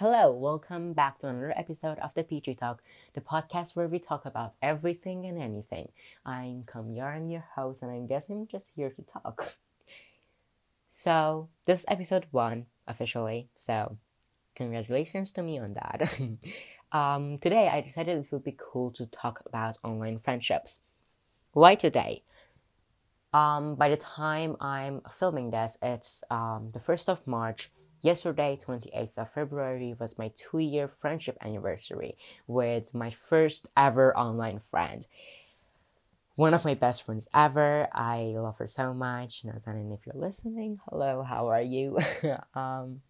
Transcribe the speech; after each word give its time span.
Hello, 0.00 0.30
welcome 0.30 0.92
back 0.92 1.18
to 1.18 1.26
another 1.26 1.52
episode 1.56 1.98
of 1.98 2.14
the 2.14 2.22
Petri 2.22 2.54
Talk, 2.54 2.84
the 3.14 3.20
podcast 3.20 3.74
where 3.74 3.88
we 3.88 3.98
talk 3.98 4.24
about 4.24 4.54
everything 4.62 5.26
and 5.26 5.42
anything. 5.42 5.88
I'm 6.24 6.62
Kamyar, 6.62 7.16
I'm 7.16 7.28
your 7.30 7.44
host, 7.56 7.82
and 7.82 7.90
I 7.90 8.06
guess 8.06 8.28
I'm 8.28 8.46
just 8.46 8.70
here 8.76 8.90
to 8.90 9.02
talk. 9.02 9.56
So, 10.88 11.48
this 11.64 11.80
is 11.80 11.86
episode 11.88 12.26
one 12.30 12.66
officially, 12.86 13.48
so 13.56 13.96
congratulations 14.54 15.32
to 15.32 15.42
me 15.42 15.58
on 15.58 15.74
that. 15.74 16.16
um, 16.96 17.38
today, 17.38 17.68
I 17.68 17.80
decided 17.80 18.18
it 18.18 18.30
would 18.30 18.44
be 18.44 18.56
cool 18.56 18.92
to 18.92 19.06
talk 19.06 19.42
about 19.46 19.78
online 19.82 20.20
friendships. 20.20 20.78
Why 21.50 21.74
today? 21.74 22.22
Um, 23.34 23.74
by 23.74 23.88
the 23.88 23.96
time 23.96 24.54
I'm 24.60 25.00
filming 25.12 25.50
this, 25.50 25.76
it's 25.82 26.22
um, 26.30 26.70
the 26.72 26.78
1st 26.78 27.08
of 27.08 27.26
March 27.26 27.72
Yesterday, 28.00 28.58
28th 28.64 29.16
of 29.16 29.32
February, 29.32 29.94
was 29.98 30.18
my 30.18 30.30
two 30.36 30.58
year 30.58 30.86
friendship 30.86 31.36
anniversary 31.40 32.16
with 32.46 32.94
my 32.94 33.10
first 33.10 33.66
ever 33.76 34.16
online 34.16 34.60
friend. 34.60 35.06
One 36.36 36.54
of 36.54 36.64
my 36.64 36.74
best 36.74 37.02
friends 37.02 37.26
ever. 37.34 37.88
I 37.92 38.34
love 38.36 38.58
her 38.58 38.68
so 38.68 38.94
much. 38.94 39.42
Nazanin, 39.42 39.92
if 39.92 40.06
you're 40.06 40.14
listening, 40.14 40.78
hello, 40.88 41.22
how 41.22 41.48
are 41.48 41.62
you? 41.62 41.98
um, 42.54 43.02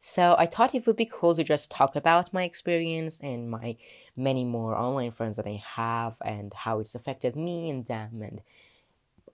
so 0.00 0.34
I 0.38 0.46
thought 0.46 0.74
it 0.74 0.86
would 0.86 0.96
be 0.96 1.04
cool 1.10 1.34
to 1.34 1.44
just 1.44 1.70
talk 1.70 1.96
about 1.96 2.32
my 2.32 2.44
experience 2.44 3.20
and 3.20 3.50
my 3.50 3.76
many 4.16 4.44
more 4.44 4.74
online 4.74 5.10
friends 5.10 5.36
that 5.36 5.46
I 5.46 5.62
have 5.74 6.16
and 6.24 6.54
how 6.54 6.80
it's 6.80 6.94
affected 6.94 7.36
me 7.36 7.68
and 7.68 7.84
them 7.84 8.22
and 8.22 8.40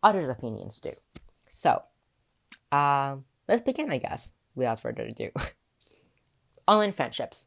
others' 0.03 0.29
opinions 0.29 0.81
too. 0.81 0.91
So, 1.49 1.83
um, 2.73 3.25
let's 3.49 3.63
begin, 3.63 3.91
I 3.91 3.99
guess, 3.99 4.33
without 4.55 4.81
further 4.81 5.05
ado. 5.05 5.31
Online 6.69 6.93
friendships. 6.93 7.47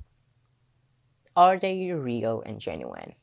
Are 1.36 1.58
they 1.58 1.92
real 1.92 2.42
and 2.46 2.60
genuine? 2.60 3.14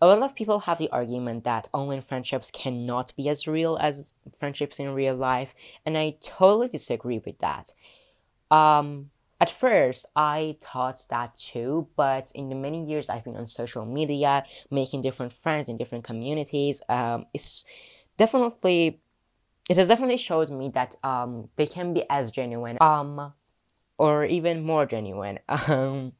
A 0.00 0.06
lot 0.06 0.22
of 0.22 0.34
people 0.34 0.60
have 0.60 0.78
the 0.78 0.90
argument 0.90 1.44
that 1.44 1.68
online 1.72 2.02
friendships 2.02 2.50
cannot 2.50 3.14
be 3.14 3.28
as 3.28 3.46
real 3.46 3.78
as 3.80 4.14
friendships 4.36 4.80
in 4.80 4.90
real 4.94 5.14
life, 5.14 5.54
and 5.86 5.96
I 5.96 6.16
totally 6.20 6.68
disagree 6.68 7.22
with 7.24 7.38
that. 7.38 7.72
Um, 8.50 9.10
at 9.40 9.48
first, 9.48 10.06
I 10.16 10.56
thought 10.60 11.06
that 11.10 11.38
too, 11.38 11.88
but 11.94 12.32
in 12.34 12.48
the 12.48 12.56
many 12.56 12.84
years 12.84 13.08
I've 13.08 13.24
been 13.24 13.36
on 13.36 13.46
social 13.46 13.84
media, 13.84 14.44
making 14.72 15.02
different 15.02 15.32
friends 15.32 15.68
in 15.68 15.76
different 15.76 16.04
communities, 16.04 16.82
um, 16.88 17.26
it's 17.32 17.64
definitely 18.16 19.01
it 19.68 19.76
has 19.76 19.88
definitely 19.88 20.16
showed 20.16 20.50
me 20.50 20.70
that 20.70 20.96
um, 21.04 21.48
they 21.56 21.66
can 21.66 21.94
be 21.94 22.04
as 22.10 22.30
genuine 22.30 22.78
um, 22.80 23.32
or 23.98 24.24
even 24.24 24.62
more 24.62 24.86
genuine. 24.86 25.38
Um, 25.48 26.12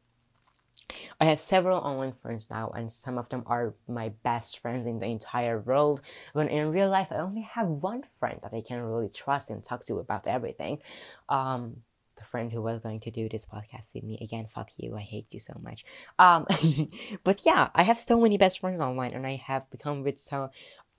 I 1.21 1.25
have 1.25 1.41
several 1.41 1.79
online 1.79 2.13
friends 2.13 2.49
now, 2.51 2.71
and 2.71 2.93
some 2.93 3.17
of 3.17 3.29
them 3.29 3.45
are 3.47 3.75
my 3.89 4.09
best 4.23 4.59
friends 4.59 4.87
in 4.87 4.99
the 4.99 5.07
entire 5.07 5.59
world. 5.59 6.03
When 6.33 6.49
in 6.49 6.71
real 6.71 6.91
life, 6.91 7.09
I 7.11 7.17
only 7.17 7.43
have 7.43 7.69
one 7.69 8.03
friend 8.19 8.39
that 8.43 8.53
I 8.53 8.61
can 8.61 8.83
really 8.83 9.09
trust 9.09 9.49
and 9.49 9.65
talk 9.65 9.87
to 9.87 9.99
about 9.99 10.27
everything. 10.27 10.81
Um, 11.29 11.83
the 12.17 12.25
friend 12.25 12.53
who 12.53 12.63
was 12.63 12.81
going 12.81 13.01
to 13.01 13.11
do 13.11 13.29
this 13.29 13.45
podcast 13.45 13.89
with 13.95 14.05
me 14.05 14.19
again. 14.21 14.47
Fuck 14.47 14.71
you. 14.77 14.97
I 14.97 15.01
hate 15.01 15.27
you 15.31 15.41
so 15.41 15.55
much. 15.63 15.85
Um, 16.19 16.47
but 17.25 17.41
yeah, 17.45 17.71
I 17.75 17.83
have 17.83 17.99
so 17.99 18.21
many 18.21 18.37
best 18.39 18.61
friends 18.61 18.81
online, 18.81 19.13
and 19.13 19.27
I 19.27 19.37
have 19.37 19.71
become 19.71 20.03
with 20.03 20.19
so 20.19 20.51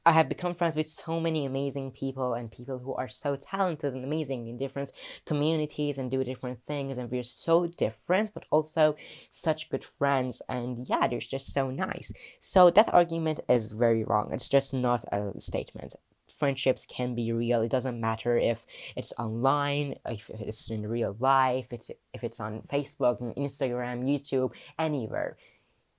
I 0.06 0.12
have 0.12 0.28
become 0.28 0.54
friends 0.54 0.76
with 0.76 0.90
so 0.90 1.20
many 1.20 1.46
amazing 1.46 1.92
people 1.92 2.34
and 2.34 2.52
people 2.52 2.80
who 2.80 2.94
are 2.96 3.08
so 3.08 3.38
talented 3.38 3.94
and 3.94 4.04
amazing 4.04 4.48
in 4.48 4.58
different 4.58 4.92
communities 5.26 5.98
and 5.98 6.12
do 6.12 6.24
different 6.24 6.66
things. 6.66 6.98
And 6.98 7.10
we're 7.10 7.24
so 7.24 7.68
different, 7.68 8.34
but 8.34 8.44
also 8.52 8.96
such 9.32 9.70
good 9.70 9.84
friends. 9.84 10.42
And 10.50 10.88
yeah, 10.90 11.08
they're 11.08 11.20
just 11.20 11.54
so 11.54 11.72
nice. 11.72 12.12
So 12.42 12.70
that 12.72 12.94
argument 12.94 13.40
is 13.48 13.72
very 13.72 14.04
wrong. 14.04 14.34
It's 14.34 14.50
just 14.50 14.74
not 14.74 15.06
a 15.12 15.40
statement. 15.40 15.96
Friendships 16.28 16.86
can 16.86 17.16
be 17.16 17.32
real. 17.32 17.62
It 17.62 17.72
doesn't 17.72 18.02
matter 18.02 18.38
if 18.38 18.66
it's 18.98 19.14
online, 19.18 19.96
if 20.06 20.30
it's 20.30 20.70
in 20.70 20.84
real 20.84 21.16
life, 21.20 21.68
it's, 21.72 21.92
if 22.14 22.24
it's 22.24 22.42
on 22.42 22.60
Facebook, 22.62 23.22
Instagram, 23.38 24.04
YouTube, 24.04 24.52
anywhere. 24.78 25.38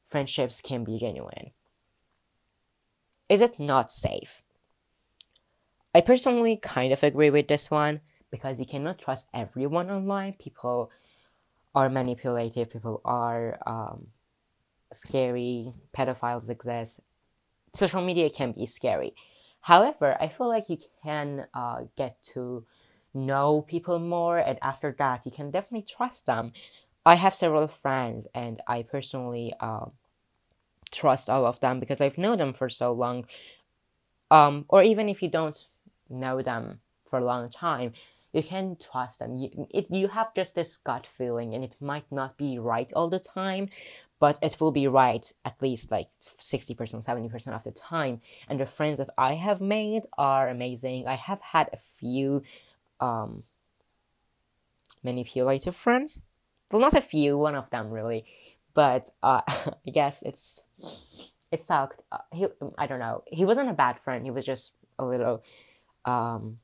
Friendships 0.06 0.60
can 0.60 0.84
be 0.84 0.98
genuine. 0.98 1.52
Is 3.28 3.40
it 3.40 3.58
not 3.58 3.90
safe? 3.90 4.42
I 5.94 6.00
personally 6.00 6.56
kind 6.56 6.92
of 6.92 7.02
agree 7.02 7.30
with 7.30 7.48
this 7.48 7.70
one 7.70 8.00
because 8.30 8.58
you 8.58 8.66
cannot 8.66 8.98
trust 8.98 9.28
everyone 9.32 9.90
online. 9.90 10.34
People 10.34 10.90
are 11.74 11.88
manipulative, 11.88 12.70
people 12.70 13.00
are 13.04 13.58
um, 13.66 14.08
scary, 14.92 15.68
pedophiles 15.96 16.50
exist. 16.50 17.00
Social 17.74 18.02
media 18.04 18.30
can 18.30 18.52
be 18.52 18.66
scary. 18.66 19.14
However, 19.62 20.16
I 20.20 20.28
feel 20.28 20.48
like 20.48 20.68
you 20.68 20.78
can 21.02 21.46
uh, 21.54 21.82
get 21.96 22.22
to 22.34 22.66
know 23.14 23.62
people 23.62 23.98
more, 23.98 24.38
and 24.38 24.58
after 24.62 24.94
that, 24.98 25.24
you 25.24 25.32
can 25.32 25.50
definitely 25.50 25.86
trust 25.88 26.26
them. 26.26 26.52
I 27.06 27.16
have 27.16 27.34
several 27.34 27.66
friends, 27.66 28.26
and 28.34 28.60
I 28.66 28.82
personally 28.82 29.54
uh, 29.60 29.86
trust 30.90 31.28
all 31.28 31.46
of 31.46 31.60
them 31.60 31.80
because 31.80 32.00
I've 32.00 32.18
known 32.18 32.38
them 32.38 32.52
for 32.52 32.68
so 32.68 32.92
long. 32.92 33.26
Um, 34.30 34.64
or 34.68 34.82
even 34.82 35.08
if 35.08 35.22
you 35.22 35.28
don't 35.28 35.66
know 36.08 36.42
them 36.42 36.80
for 37.04 37.18
a 37.18 37.24
long 37.24 37.50
time, 37.50 37.92
you 38.32 38.42
can 38.42 38.76
trust 38.76 39.20
them. 39.20 39.36
You, 39.36 39.68
it, 39.70 39.86
you 39.90 40.08
have 40.08 40.34
just 40.34 40.54
this 40.54 40.78
gut 40.78 41.06
feeling, 41.06 41.54
and 41.54 41.62
it 41.62 41.76
might 41.80 42.10
not 42.10 42.36
be 42.36 42.58
right 42.58 42.92
all 42.94 43.08
the 43.08 43.20
time, 43.20 43.68
but 44.18 44.38
it 44.42 44.56
will 44.60 44.72
be 44.72 44.88
right 44.88 45.32
at 45.44 45.62
least 45.62 45.90
like 45.90 46.08
60%, 46.40 46.76
70% 46.76 47.48
of 47.54 47.62
the 47.62 47.70
time. 47.70 48.20
And 48.48 48.58
the 48.58 48.66
friends 48.66 48.98
that 48.98 49.10
I 49.16 49.34
have 49.34 49.60
made 49.60 50.02
are 50.18 50.48
amazing. 50.48 51.06
I 51.06 51.14
have 51.14 51.40
had 51.40 51.68
a 51.72 51.78
few 52.00 52.42
um, 53.00 53.44
manipulative 55.04 55.76
friends. 55.76 56.22
Well, 56.72 56.82
not 56.82 56.94
a 56.94 57.00
few, 57.00 57.38
one 57.38 57.54
of 57.54 57.70
them 57.70 57.90
really 57.90 58.24
but 58.74 59.10
uh, 59.22 59.40
I 59.48 59.90
guess 59.90 60.22
it's 60.22 60.62
it 61.50 61.60
sucked. 61.60 62.02
Uh, 62.10 62.18
he 62.32 62.46
I 62.76 62.86
don't 62.86 62.98
know. 62.98 63.22
He 63.26 63.44
wasn't 63.44 63.70
a 63.70 63.74
bad 63.74 64.00
friend. 64.00 64.24
He 64.24 64.30
was 64.30 64.44
just 64.44 64.72
a 64.98 65.04
little, 65.04 65.42
um, 66.04 66.58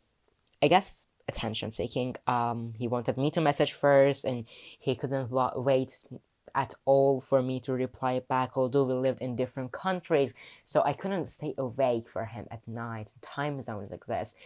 I 0.63 0.69
guess 0.69 1.07
attention 1.29 1.71
seeking. 1.71 2.17
Um, 2.27 2.75
he 2.79 2.89
wanted 2.89 3.17
me 3.17 3.31
to 3.31 3.41
message 3.41 3.73
first, 3.73 4.25
and 4.25 4.45
he 4.79 4.95
couldn't 4.95 5.31
wait 5.31 6.05
at 6.55 6.75
all 6.85 7.21
for 7.21 7.41
me 7.41 7.61
to 7.61 7.73
reply 7.73 8.19
back. 8.19 8.57
Although 8.57 8.85
we 8.85 8.95
lived 8.95 9.21
in 9.23 9.37
different 9.37 9.73
countries, 9.73 10.33
so 10.65 10.83
I 10.83 10.93
couldn't 10.93 11.29
stay 11.29 11.55
awake 11.57 12.09
for 12.09 12.25
him 12.25 12.47
at 12.51 12.67
night. 12.67 13.15
Time 13.23 13.63
zones 13.63 13.93
exist. 13.93 14.37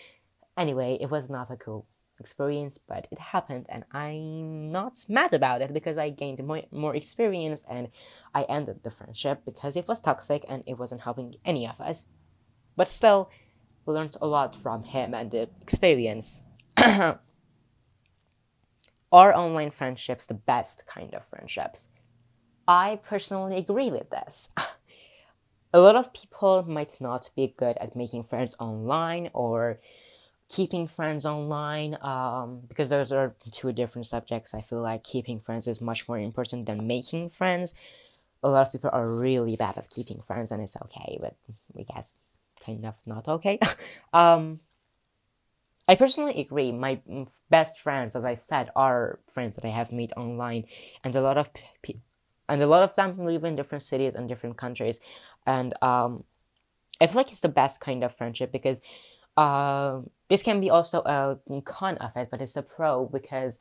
Anyway, 0.56 0.98
it 1.00 1.10
was 1.10 1.31
not 1.31 1.50
a 1.50 1.56
cool 1.56 1.86
experience, 2.19 2.78
but 2.78 3.06
it 3.10 3.19
happened, 3.19 3.66
and 3.69 3.84
I'm 3.92 4.70
not 4.70 5.04
mad 5.08 5.32
about 5.32 5.62
it 5.62 5.72
because 5.72 5.98
I 5.98 6.10
gained 6.10 6.42
more, 6.44 6.62
more 6.70 6.94
experience 6.94 7.64
and 7.69 7.88
I 8.34 8.42
ended 8.44 8.82
the 8.82 8.91
friendship 8.91 9.42
because 9.44 9.76
it 9.76 9.88
was 9.88 10.00
toxic 10.00 10.44
and 10.48 10.62
it 10.66 10.78
wasn't 10.78 11.02
helping 11.02 11.36
any 11.44 11.66
of 11.69 11.80
us. 11.80 12.08
But 12.76 12.88
still, 12.88 13.30
we 13.86 13.94
learned 13.94 14.16
a 14.20 14.26
lot 14.26 14.54
from 14.54 14.84
him 14.84 15.14
and 15.14 15.30
the 15.30 15.48
experience. 15.60 16.44
Are 16.76 17.19
online 19.12 19.70
friendships 19.70 20.26
the 20.26 20.34
best 20.34 20.86
kind 20.86 21.14
of 21.14 21.25
friendships? 21.25 21.88
I 22.66 22.98
personally 23.04 23.56
agree 23.58 23.91
with 23.91 24.10
this. 24.10 24.48
a 25.72 25.81
lot 25.81 25.96
of 25.96 26.12
people 26.12 26.64
might 26.66 27.00
not 27.00 27.31
be 27.36 27.54
good 27.56 27.76
at 27.78 27.96
making 27.96 28.22
friends 28.22 28.56
online 28.58 29.31
or 29.34 29.81
keeping 30.54 30.87
friends 30.87 31.26
online 31.26 31.98
um, 32.00 32.60
because 32.69 32.88
those 32.88 33.10
are 33.10 33.34
two 33.50 33.72
different 33.72 34.06
subjects. 34.06 34.54
I 34.54 34.60
feel 34.62 34.81
like 34.81 35.03
keeping 35.03 35.41
friends 35.41 35.66
is 35.66 35.81
much 35.81 36.06
more 36.06 36.19
important 36.19 36.67
than 36.67 36.87
making 36.87 37.31
friends. 37.31 37.75
A 38.40 38.49
lot 38.49 38.67
of 38.67 38.73
people 38.73 38.90
are 38.93 39.08
really 39.08 39.56
bad 39.56 39.76
at 39.76 39.90
keeping 39.90 40.20
friends 40.20 40.52
and 40.52 40.62
it's 40.62 40.76
okay 40.76 41.19
but 41.20 41.34
we 41.73 41.82
guess 41.84 42.19
kind 42.64 42.87
of 42.87 42.94
not 43.05 43.26
okay. 43.26 43.58
Um, 44.12 44.61
i 45.88 45.94
personally 45.94 46.40
agree. 46.40 46.70
My 46.73 47.00
best 47.50 47.81
friends 47.81 48.14
as 48.14 48.25
i 48.25 48.34
said 48.34 48.70
are 48.76 49.19
friends 49.29 49.56
that 49.56 49.64
i 49.64 49.73
have 49.81 49.90
made 49.93 50.12
online 50.17 50.64
and 51.02 51.14
a 51.17 51.20
lot 51.20 51.37
of 51.37 51.50
pe- 51.82 52.02
and 52.49 52.62
a 52.62 52.67
lot 52.67 52.82
of 52.82 52.94
them 52.94 53.25
live 53.25 53.44
in 53.44 53.56
different 53.56 53.82
cities 53.82 54.14
and 54.14 54.29
different 54.29 54.56
countries. 54.56 55.00
And 55.46 55.75
um, 55.82 56.25
i 57.00 57.06
feel 57.06 57.17
like 57.17 57.32
it's 57.32 57.40
the 57.49 57.56
best 57.62 57.81
kind 57.81 58.05
of 58.05 58.17
friendship 58.17 58.52
because 58.52 58.81
uh, 59.37 60.00
this 60.29 60.43
can 60.43 60.61
be 60.61 60.71
also 60.71 61.00
a 61.00 61.38
con 61.62 61.97
of 61.99 62.12
it, 62.17 62.29
but 62.31 62.41
it's 62.41 62.56
a 62.56 62.62
pro 62.62 63.06
because 63.06 63.59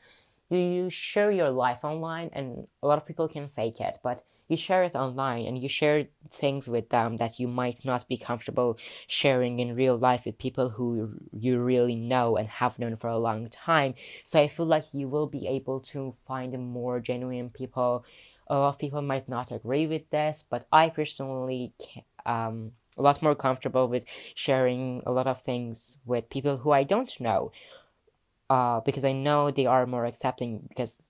you 0.50 0.90
share 0.90 1.32
your 1.32 1.50
life 1.50 1.84
online, 1.84 2.30
and 2.34 2.68
a 2.82 2.88
lot 2.88 2.98
of 2.98 3.06
people 3.06 3.28
can 3.28 3.48
fake 3.48 3.80
it, 3.80 4.00
but 4.04 4.24
you 4.50 4.58
share 4.58 4.84
it 4.84 4.96
online 4.96 5.46
and 5.46 5.58
you 5.58 5.70
share 5.70 6.06
things 6.30 6.68
with 6.68 6.90
them 6.90 7.18
that 7.18 7.40
you 7.40 7.48
might 7.48 7.86
not 7.86 8.08
be 8.08 8.18
comfortable 8.18 8.78
sharing 9.08 9.60
in 9.60 9.74
real 9.76 9.98
life 9.98 10.26
with 10.26 10.38
people 10.38 10.70
who 10.70 11.18
you 11.32 11.60
really 11.60 11.96
know 11.96 12.36
and 12.36 12.48
have 12.50 12.78
known 12.78 12.96
for 12.96 13.08
a 13.08 13.18
long 13.18 13.48
time. 13.48 13.94
So 14.24 14.42
I 14.42 14.48
feel 14.50 14.66
like 14.66 14.94
you 14.94 15.08
will 15.08 15.28
be 15.28 15.48
able 15.48 15.80
to 15.80 16.14
find 16.28 16.58
more 16.60 17.00
genuine 17.00 17.50
people. 17.50 18.06
A 18.48 18.58
lot 18.58 18.70
of 18.70 18.78
people 18.78 19.02
might 19.02 19.30
not 19.30 19.52
agree 19.52 19.88
with 19.88 20.10
this, 20.10 20.44
but 20.48 20.66
I 20.72 20.90
personally 20.90 21.74
um 22.26 22.74
a 22.98 23.02
lot 23.02 23.22
more 23.22 23.36
comfortable 23.36 23.88
with 23.88 24.06
sharing 24.36 25.02
a 25.06 25.12
lot 25.12 25.28
of 25.28 25.42
things 25.42 25.98
with 26.06 26.30
people 26.30 26.58
who 26.58 26.72
I 26.72 26.84
don't 26.84 27.20
know. 27.20 27.52
Uh, 28.50 28.82
because 28.82 29.04
I 29.04 29.14
know 29.14 29.50
they 29.50 29.66
are 29.66 29.88
more 29.88 30.06
accepting 30.06 30.66
because 30.68 31.08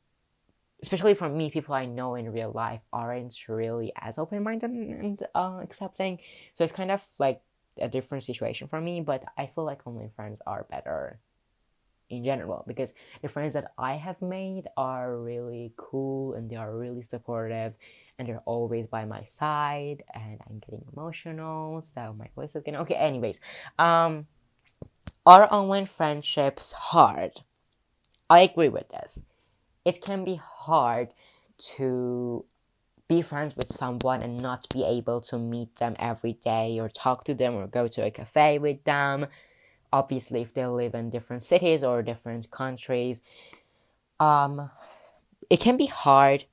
especially 0.81 1.13
for 1.13 1.29
me, 1.29 1.49
people 1.49 1.73
I 1.73 1.85
know 1.85 2.15
in 2.15 2.31
real 2.31 2.51
life 2.51 2.81
aren't 2.91 3.35
really 3.47 3.91
as 3.99 4.17
open 4.17 4.43
minded 4.43 4.69
and 4.69 5.21
uh, 5.33 5.59
accepting. 5.61 6.19
So 6.55 6.63
it's 6.63 6.73
kind 6.73 6.91
of 6.91 7.01
like 7.17 7.41
a 7.79 7.87
different 7.87 8.23
situation 8.23 8.67
for 8.67 8.79
me, 8.79 9.01
but 9.01 9.23
I 9.37 9.47
feel 9.47 9.63
like 9.63 9.87
online 9.87 10.09
friends 10.09 10.41
are 10.45 10.65
better 10.69 11.19
in 12.17 12.23
general 12.23 12.63
because 12.67 12.93
the 13.21 13.29
friends 13.29 13.53
that 13.53 13.71
I 13.77 13.95
have 13.95 14.21
made 14.21 14.67
are 14.77 15.17
really 15.17 15.73
cool 15.75 16.33
and 16.33 16.49
they 16.49 16.55
are 16.55 16.75
really 16.75 17.03
supportive 17.03 17.73
and 18.17 18.27
they're 18.27 18.43
always 18.45 18.87
by 18.87 19.05
my 19.05 19.23
side 19.23 20.03
and 20.13 20.39
I'm 20.47 20.59
getting 20.59 20.85
emotional 20.95 21.81
so 21.83 22.15
my 22.17 22.27
voice 22.35 22.55
is 22.55 22.63
getting 22.63 22.79
okay 22.81 22.95
anyways 22.95 23.39
um 23.79 24.27
are 25.25 25.51
online 25.53 25.85
friendships 25.85 26.73
hard 26.73 27.41
I 28.29 28.41
agree 28.41 28.69
with 28.69 28.89
this 28.89 29.23
it 29.85 30.01
can 30.01 30.23
be 30.23 30.35
hard 30.35 31.09
to 31.75 32.45
be 33.07 33.21
friends 33.21 33.55
with 33.55 33.71
someone 33.71 34.23
and 34.23 34.41
not 34.41 34.67
be 34.73 34.83
able 34.83 35.21
to 35.21 35.37
meet 35.37 35.75
them 35.75 35.95
every 35.99 36.33
day 36.33 36.79
or 36.79 36.89
talk 36.89 37.23
to 37.25 37.33
them 37.33 37.55
or 37.55 37.67
go 37.67 37.87
to 37.87 38.03
a 38.03 38.11
cafe 38.11 38.57
with 38.57 38.83
them. 38.85 39.27
Obviously, 39.93 40.41
if 40.41 40.55
they 40.55 40.65
live 40.65 40.95
in 40.95 41.11
different 41.11 41.43
cities 41.43 41.83
or 41.83 42.01
different 42.01 42.49
countries, 42.49 43.21
um, 44.19 44.71
it 45.51 45.59
can 45.59 45.77
be 45.77 45.85
hard, 45.85 46.45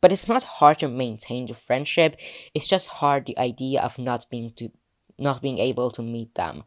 but 0.00 0.10
it's 0.10 0.28
not 0.28 0.42
hard 0.42 0.80
to 0.80 0.88
maintain 0.88 1.46
the 1.46 1.54
friendship. 1.54 2.16
It's 2.52 2.66
just 2.66 2.88
hard 2.98 3.26
the 3.26 3.38
idea 3.38 3.80
of 3.80 3.96
not 3.96 4.26
being 4.28 4.52
to 4.56 4.70
not 5.18 5.40
being 5.40 5.58
able 5.58 5.90
to 5.92 6.02
meet 6.02 6.34
them. 6.34 6.64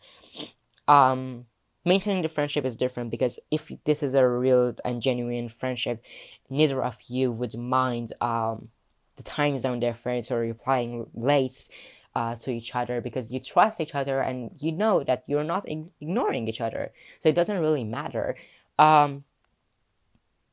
Um, 0.87 1.47
maintaining 1.83 2.21
the 2.21 2.29
friendship 2.29 2.63
is 2.63 2.77
different 2.77 3.11
because 3.11 3.39
if 3.51 3.69
this 3.83 4.01
is 4.01 4.15
a 4.15 4.25
real 4.25 4.75
and 4.85 5.01
genuine 5.01 5.49
friendship, 5.49 6.01
neither 6.49 6.81
of 6.81 6.97
you 7.09 7.31
would 7.31 7.57
mind 7.57 8.13
um, 8.21 8.69
the 9.17 9.23
time 9.23 9.57
zone 9.57 9.79
difference 9.79 10.31
or 10.31 10.39
replying 10.39 11.07
late 11.13 11.67
uh, 12.15 12.35
to 12.35 12.51
each 12.51 12.75
other 12.75 13.01
because 13.01 13.31
you 13.31 13.39
trust 13.39 13.81
each 13.81 13.95
other 13.95 14.21
and 14.21 14.51
you 14.59 14.71
know 14.71 15.03
that 15.03 15.23
you're 15.27 15.43
not 15.43 15.65
ignoring 15.67 16.47
each 16.47 16.61
other. 16.61 16.91
So 17.19 17.29
it 17.29 17.35
doesn't 17.35 17.59
really 17.59 17.83
matter. 17.83 18.35
Um, 18.77 19.23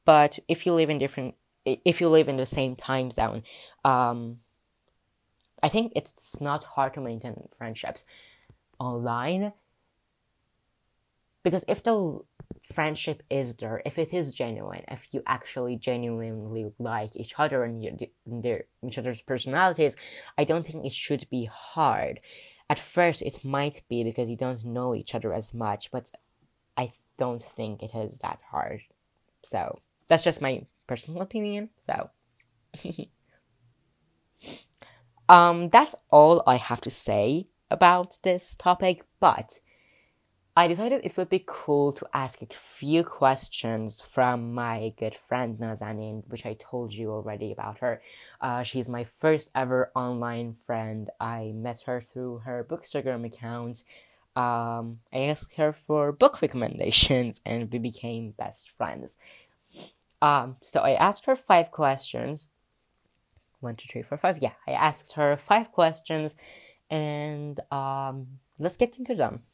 but 0.05 0.39
if 0.49 0.67
you 0.67 0.73
live 0.75 0.91
in 0.91 0.99
different, 0.99 1.35
if 1.65 2.01
you 2.01 2.09
live 2.09 2.29
in 2.29 2.37
the 2.37 2.47
same 2.47 2.77
time 2.77 3.11
zone, 3.11 3.43
um, 3.85 4.41
I 5.63 5.69
think 5.69 5.93
it's 5.95 6.41
not 6.41 6.65
hard 6.65 6.95
to 6.95 7.01
maintain 7.01 7.49
friendships 7.57 8.05
online 8.79 9.53
because 11.43 11.65
if 11.69 11.83
the 11.83 12.21
friendship 12.73 13.23
is 13.31 13.57
there, 13.57 13.83
if 13.85 13.99
it 13.99 14.15
is 14.15 14.33
genuine, 14.33 14.85
if 14.89 15.09
you 15.13 15.23
actually 15.27 15.77
genuinely 15.77 16.73
like 16.79 17.15
each 17.17 17.35
other 17.39 17.65
and 17.65 17.83
your, 17.83 17.93
their 18.27 18.65
each 18.87 18.99
other's 18.99 19.23
personalities, 19.23 19.97
I 20.39 20.45
don't 20.45 20.67
think 20.67 20.85
it 20.85 20.93
should 20.93 21.29
be 21.31 21.45
hard. 21.47 22.21
At 22.69 22.79
first, 22.79 23.23
it 23.23 23.45
might 23.45 23.83
be 23.89 24.05
because 24.05 24.31
you 24.31 24.37
don't 24.37 24.65
know 24.65 24.95
each 24.95 25.15
other 25.15 25.35
as 25.35 25.53
much, 25.53 25.91
but 25.91 26.11
I 26.77 26.93
don't 27.19 27.43
think 27.43 27.83
it 27.83 27.95
is 27.95 28.19
that 28.19 28.41
hard. 28.51 28.83
So 29.43 29.81
that's 30.09 30.25
just 30.25 30.41
my 30.41 30.67
personal 30.87 31.23
opinion. 31.23 31.71
So. 31.81 32.11
um, 35.29 35.69
that's 35.69 35.97
all 36.11 36.43
I 36.47 36.57
have 36.57 36.81
to 36.83 36.91
say 36.91 37.49
about 37.71 38.19
this 38.23 38.55
topic, 38.57 39.05
but 39.19 39.61
I 40.61 40.69
decided 40.69 41.01
it 41.03 41.17
would 41.17 41.31
be 41.31 41.43
cool 41.47 41.91
to 41.95 42.07
ask 42.13 42.43
a 42.43 42.47
few 42.53 43.03
questions 43.03 44.03
from 44.03 44.53
my 44.53 44.93
good 44.99 45.15
friend 45.15 45.57
Nazanin, 45.57 46.23
which 46.29 46.45
I 46.45 46.53
told 46.53 46.93
you 46.93 47.13
already 47.13 47.51
about 47.51 47.79
her. 47.79 48.03
Uh, 48.43 48.63
she's 48.63 48.87
my 48.87 49.05
first 49.05 49.51
ever 49.55 49.91
online 49.95 50.57
friend. 50.67 51.09
I 51.19 51.53
met 51.55 51.85
her 51.87 52.03
through 52.03 52.43
her 52.45 52.63
Bookstagram 52.69 53.25
account. 53.25 53.85
Um, 54.37 55.01
I 55.11 55.21
asked 55.21 55.55
her 55.55 55.73
for 55.73 56.13
book 56.13 56.43
recommendations 56.43 57.41
and 57.47 57.73
we 57.73 57.79
became 57.79 58.33
best 58.33 58.69
friends. 58.69 59.17
Um, 60.21 60.57
so 60.61 60.81
I 60.81 60.93
asked 60.93 61.25
her 61.25 61.37
five 61.37 61.71
questions. 61.71 62.51
One, 63.61 63.77
two, 63.77 63.89
three, 63.91 64.03
four, 64.03 64.19
five. 64.19 64.37
Yeah, 64.43 64.53
I 64.69 64.73
asked 64.73 65.15
her 65.15 65.39
five 65.39 65.73
questions 65.73 66.37
and 66.91 67.59
um, 67.73 68.27
let's 68.59 68.77
get 68.77 68.99
into 68.99 69.15
them. 69.15 69.45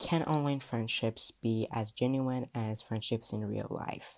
Can 0.00 0.22
online 0.22 0.60
friendships 0.60 1.30
be 1.42 1.68
as 1.70 1.92
genuine 1.92 2.48
as 2.54 2.80
friendships 2.80 3.32
in 3.34 3.44
real 3.44 3.68
life? 3.70 4.16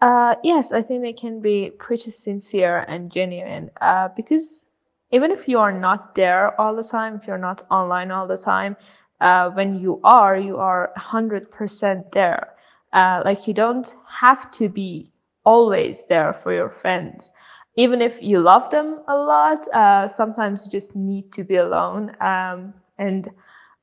Uh, 0.00 0.36
yes, 0.42 0.72
I 0.72 0.80
think 0.80 1.02
they 1.02 1.12
can 1.12 1.40
be 1.40 1.70
pretty 1.78 2.10
sincere 2.10 2.86
and 2.88 3.12
genuine 3.12 3.70
uh, 3.82 4.08
because 4.16 4.64
even 5.12 5.30
if 5.30 5.46
you 5.46 5.58
are 5.58 5.78
not 5.78 6.14
there 6.14 6.58
all 6.58 6.74
the 6.74 6.82
time, 6.82 7.16
if 7.16 7.26
you're 7.26 7.36
not 7.36 7.62
online 7.70 8.10
all 8.10 8.26
the 8.26 8.38
time, 8.38 8.74
uh, 9.20 9.50
when 9.50 9.78
you 9.78 10.00
are, 10.02 10.38
you 10.38 10.56
are 10.56 10.90
100% 10.96 12.12
there. 12.12 12.54
Uh, 12.94 13.20
like 13.24 13.46
you 13.46 13.52
don't 13.52 13.96
have 14.08 14.50
to 14.52 14.70
be 14.70 15.12
always 15.44 16.06
there 16.06 16.32
for 16.32 16.54
your 16.54 16.70
friends. 16.70 17.32
Even 17.76 18.00
if 18.00 18.22
you 18.22 18.40
love 18.40 18.70
them 18.70 19.00
a 19.08 19.14
lot, 19.16 19.68
uh, 19.74 20.08
sometimes 20.08 20.64
you 20.64 20.72
just 20.72 20.96
need 20.96 21.30
to 21.32 21.44
be 21.44 21.56
alone. 21.56 22.16
Um, 22.20 22.72
and 22.98 23.28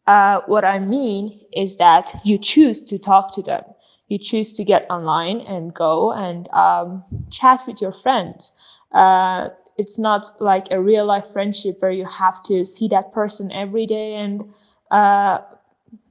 uh, 0.08 0.42
what 0.46 0.64
I 0.66 0.80
mean 0.80 1.40
is 1.54 1.78
that 1.78 2.14
you 2.24 2.38
choose 2.38 2.82
to 2.84 2.98
talk 2.98 3.34
to 3.36 3.42
them. 3.42 3.64
You 4.08 4.18
choose 4.18 4.54
to 4.54 4.64
get 4.64 4.90
online 4.90 5.42
and 5.42 5.74
go 5.74 6.14
and 6.14 6.48
um, 6.54 7.04
chat 7.30 7.62
with 7.68 7.82
your 7.82 7.92
friends. 7.92 8.54
Uh, 8.94 9.50
it's 9.78 10.00
not 10.00 10.26
like 10.40 10.72
a 10.72 10.82
real 10.82 11.06
life 11.06 11.28
friendship 11.28 11.82
where 11.82 11.92
you 11.92 12.06
have 12.06 12.42
to 12.44 12.64
see 12.66 12.88
that 12.88 13.12
person 13.12 13.52
every 13.52 13.86
day 13.86 14.16
and 14.16 14.46
uh, 14.92 15.40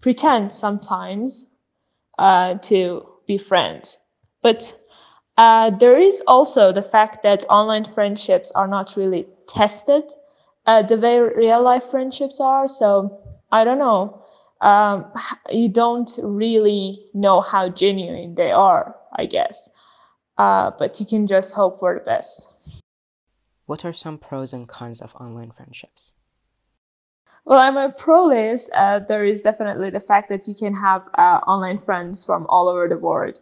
pretend 0.02 0.52
sometimes 0.52 1.46
uh, 2.18 2.54
to 2.56 3.06
be 3.26 3.38
friends. 3.38 3.98
But 4.42 4.78
uh, 5.38 5.70
there 5.70 5.98
is 5.98 6.22
also 6.26 6.70
the 6.70 6.82
fact 6.82 7.22
that 7.22 7.44
online 7.48 7.84
friendships 7.84 8.52
are 8.52 8.68
not 8.68 8.94
really 8.96 9.26
tested 9.48 10.04
the 10.66 10.98
way 11.00 11.18
real 11.20 11.62
life 11.62 11.84
friendships 11.84 12.40
are. 12.40 12.68
So 12.68 13.25
I 13.50 13.64
don't 13.64 13.78
know. 13.78 14.22
Um, 14.60 15.06
you 15.50 15.68
don't 15.68 16.10
really 16.22 16.98
know 17.14 17.40
how 17.40 17.68
genuine 17.68 18.34
they 18.34 18.50
are, 18.50 18.96
I 19.14 19.26
guess. 19.26 19.68
Uh, 20.38 20.70
but 20.78 21.00
you 21.00 21.06
can 21.06 21.26
just 21.26 21.54
hope 21.54 21.78
for 21.78 21.94
the 21.94 22.00
best. 22.00 22.52
What 23.66 23.84
are 23.84 23.92
some 23.92 24.18
pros 24.18 24.52
and 24.52 24.68
cons 24.68 25.00
of 25.00 25.14
online 25.16 25.50
friendships? 25.50 26.14
Well, 27.44 27.58
I'm 27.58 27.76
a 27.76 27.92
pro 27.92 28.26
list. 28.26 28.70
Uh, 28.74 28.98
there 28.98 29.24
is 29.24 29.40
definitely 29.40 29.90
the 29.90 30.00
fact 30.00 30.28
that 30.30 30.48
you 30.48 30.54
can 30.54 30.74
have 30.74 31.02
uh, 31.16 31.40
online 31.46 31.78
friends 31.78 32.24
from 32.24 32.46
all 32.48 32.68
over 32.68 32.88
the 32.88 32.98
world. 32.98 33.40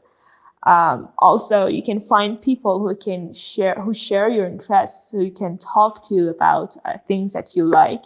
Um, 0.65 1.09
also, 1.19 1.67
you 1.67 1.83
can 1.83 2.01
find 2.01 2.41
people 2.41 2.81
who 2.81 2.95
can 2.97 3.33
share 3.33 3.75
who 3.75 3.93
share 3.93 4.29
your 4.29 4.47
interests, 4.47 5.11
who 5.11 5.23
you 5.23 5.31
can 5.31 5.59
talk 5.59 6.03
to 6.09 6.29
about 6.29 6.77
uh, 6.85 6.99
things 7.07 7.33
that 7.33 7.55
you 7.55 7.65
like. 7.65 8.05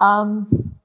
Um, 0.00 0.77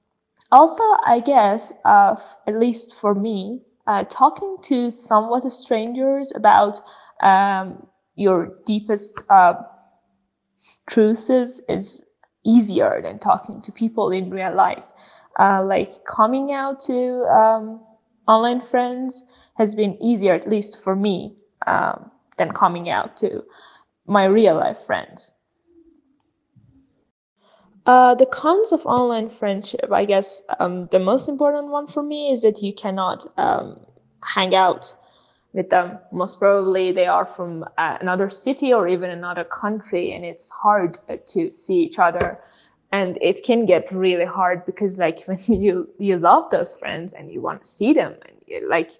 also, 0.53 0.83
I 1.05 1.19
guess, 1.19 1.73
uh, 1.83 2.15
at 2.47 2.59
least 2.59 2.93
for 2.93 3.15
me, 3.15 3.61
uh, 3.87 4.03
talking 4.07 4.57
to 4.63 4.91
somewhat 4.91 5.43
strangers 5.51 6.31
about 6.35 6.79
um, 7.21 7.87
your 8.15 8.55
deepest 8.65 9.23
uh, 9.29 9.55
truths 10.87 11.29
is, 11.29 12.05
easier 12.45 12.99
than 13.01 13.17
talking 13.19 13.61
to 13.61 13.71
people 13.71 14.11
in 14.11 14.29
real 14.29 14.53
life. 14.53 14.83
Uh, 15.39 15.63
like 15.63 16.03
coming 16.05 16.51
out 16.51 16.81
to 16.81 17.23
um, 17.31 17.79
online 18.27 18.59
friends 18.59 19.23
has 19.55 19.75
been 19.75 19.97
easier, 20.03 20.33
at 20.33 20.47
least 20.47 20.83
for 20.83 20.93
me, 20.93 21.33
um, 21.67 22.11
than 22.37 22.51
coming 22.51 22.89
out 22.89 23.15
to 23.15 23.41
my 24.05 24.25
real 24.25 24.55
life 24.55 24.77
friends. 24.79 25.31
Uh, 27.85 28.15
the 28.15 28.25
cons 28.25 28.71
of 28.71 28.85
online 28.85 29.29
friendship, 29.29 29.91
I 29.91 30.05
guess 30.05 30.41
um, 30.59 30.87
the 30.91 30.99
most 30.99 31.27
important 31.27 31.67
one 31.67 31.87
for 31.87 32.01
me 32.01 32.31
is 32.31 32.41
that 32.43 32.61
you 32.61 32.73
cannot 32.73 33.25
um, 33.37 33.79
hang 34.23 34.55
out 34.55 34.95
with 35.51 35.69
them. 35.69 35.99
Most 36.11 36.39
probably 36.39 36.93
they 36.93 37.07
are 37.07 37.25
from 37.25 37.63
uh, 37.77 37.97
another 37.99 38.29
city 38.29 38.73
or 38.73 38.87
even 38.87 39.09
another 39.09 39.43
country 39.43 40.13
and 40.13 40.23
it's 40.23 40.49
hard 40.49 40.97
uh, 41.09 41.17
to 41.27 41.51
see 41.51 41.81
each 41.81 41.99
other. 41.99 42.39
And 42.93 43.17
it 43.21 43.43
can 43.43 43.65
get 43.65 43.91
really 43.91 44.25
hard 44.25 44.65
because 44.65 44.97
like 44.97 45.23
when 45.25 45.39
you, 45.47 45.89
you 45.99 46.17
love 46.17 46.51
those 46.51 46.73
friends 46.73 47.11
and 47.11 47.29
you 47.29 47.41
want 47.41 47.63
to 47.63 47.67
see 47.67 47.91
them 47.91 48.15
and 48.27 48.37
you, 48.47 48.67
like, 48.69 48.91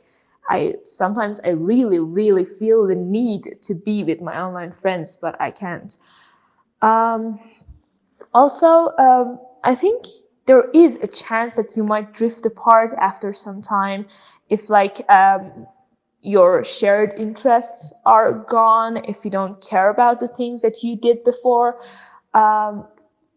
I 0.49 0.75
sometimes 0.83 1.39
I 1.45 1.51
really, 1.51 1.99
really 1.99 2.43
feel 2.43 2.85
the 2.85 2.95
need 2.95 3.61
to 3.61 3.73
be 3.73 4.03
with 4.03 4.19
my 4.19 4.37
online 4.37 4.73
friends, 4.73 5.15
but 5.15 5.39
I 5.39 5.51
can't. 5.51 5.97
Um, 6.81 7.39
also, 8.33 8.89
um, 8.97 9.39
I 9.63 9.75
think 9.75 10.05
there 10.45 10.69
is 10.73 10.97
a 10.97 11.07
chance 11.07 11.55
that 11.55 11.75
you 11.75 11.83
might 11.83 12.13
drift 12.13 12.45
apart 12.45 12.93
after 12.93 13.31
some 13.33 13.61
time 13.61 14.05
if 14.49 14.69
like 14.69 15.09
um, 15.09 15.67
your 16.21 16.63
shared 16.63 17.13
interests 17.17 17.93
are 18.05 18.33
gone, 18.49 18.97
if 19.05 19.23
you 19.23 19.31
don't 19.31 19.61
care 19.61 19.89
about 19.89 20.19
the 20.19 20.27
things 20.27 20.61
that 20.61 20.83
you 20.83 20.95
did 20.95 21.23
before. 21.23 21.79
Um, 22.33 22.87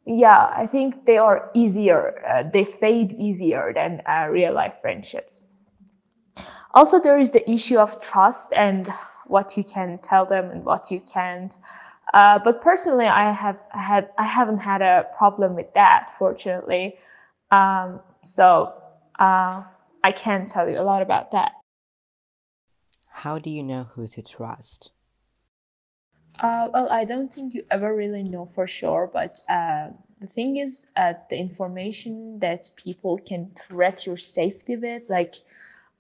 yeah, 0.06 0.52
I 0.56 0.66
think 0.66 1.04
they 1.04 1.18
are 1.18 1.50
easier, 1.54 2.22
uh, 2.26 2.44
they 2.48 2.64
fade 2.64 3.12
easier 3.12 3.72
than 3.74 4.02
uh, 4.08 4.28
real 4.30 4.54
life 4.54 4.78
friendships. 4.80 5.42
Also, 6.74 7.00
there 7.00 7.18
is 7.18 7.30
the 7.30 7.48
issue 7.50 7.78
of 7.78 8.00
trust 8.00 8.52
and 8.54 8.88
what 9.26 9.56
you 9.56 9.64
can 9.64 9.98
tell 9.98 10.26
them 10.26 10.50
and 10.50 10.64
what 10.64 10.90
you 10.90 11.00
can't. 11.00 11.56
Uh, 12.14 12.38
but 12.38 12.60
personally, 12.60 13.06
I 13.06 13.32
have 13.32 13.58
had 13.70 14.10
I 14.16 14.24
haven't 14.24 14.58
had 14.58 14.82
a 14.82 15.06
problem 15.16 15.54
with 15.54 15.72
that, 15.74 16.10
fortunately. 16.10 16.96
Um, 17.50 18.00
so 18.22 18.74
uh, 19.18 19.62
I 20.04 20.12
can 20.12 20.46
tell 20.46 20.68
you 20.68 20.78
a 20.78 20.82
lot 20.82 21.02
about 21.02 21.32
that. 21.32 21.52
How 23.08 23.38
do 23.38 23.50
you 23.50 23.62
know 23.62 23.84
who 23.94 24.06
to 24.08 24.22
trust? 24.22 24.90
Uh, 26.38 26.68
well, 26.72 26.90
I 26.90 27.04
don't 27.04 27.32
think 27.32 27.54
you 27.54 27.64
ever 27.70 27.94
really 27.94 28.22
know 28.22 28.44
for 28.44 28.66
sure, 28.66 29.10
but 29.10 29.40
uh, 29.48 29.88
the 30.20 30.26
thing 30.26 30.58
is, 30.58 30.86
uh, 30.96 31.14
the 31.30 31.38
information 31.38 32.38
that 32.40 32.68
people 32.76 33.18
can 33.18 33.50
threat 33.56 34.06
your 34.06 34.18
safety 34.18 34.76
with, 34.76 35.04
like 35.08 35.36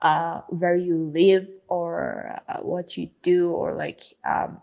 uh, 0.02 0.42
where 0.48 0.76
you 0.76 0.96
live 0.96 1.48
or 1.68 2.38
uh, 2.48 2.58
what 2.60 2.98
you 2.98 3.08
do, 3.22 3.50
or 3.50 3.74
like 3.74 4.02
um, 4.24 4.60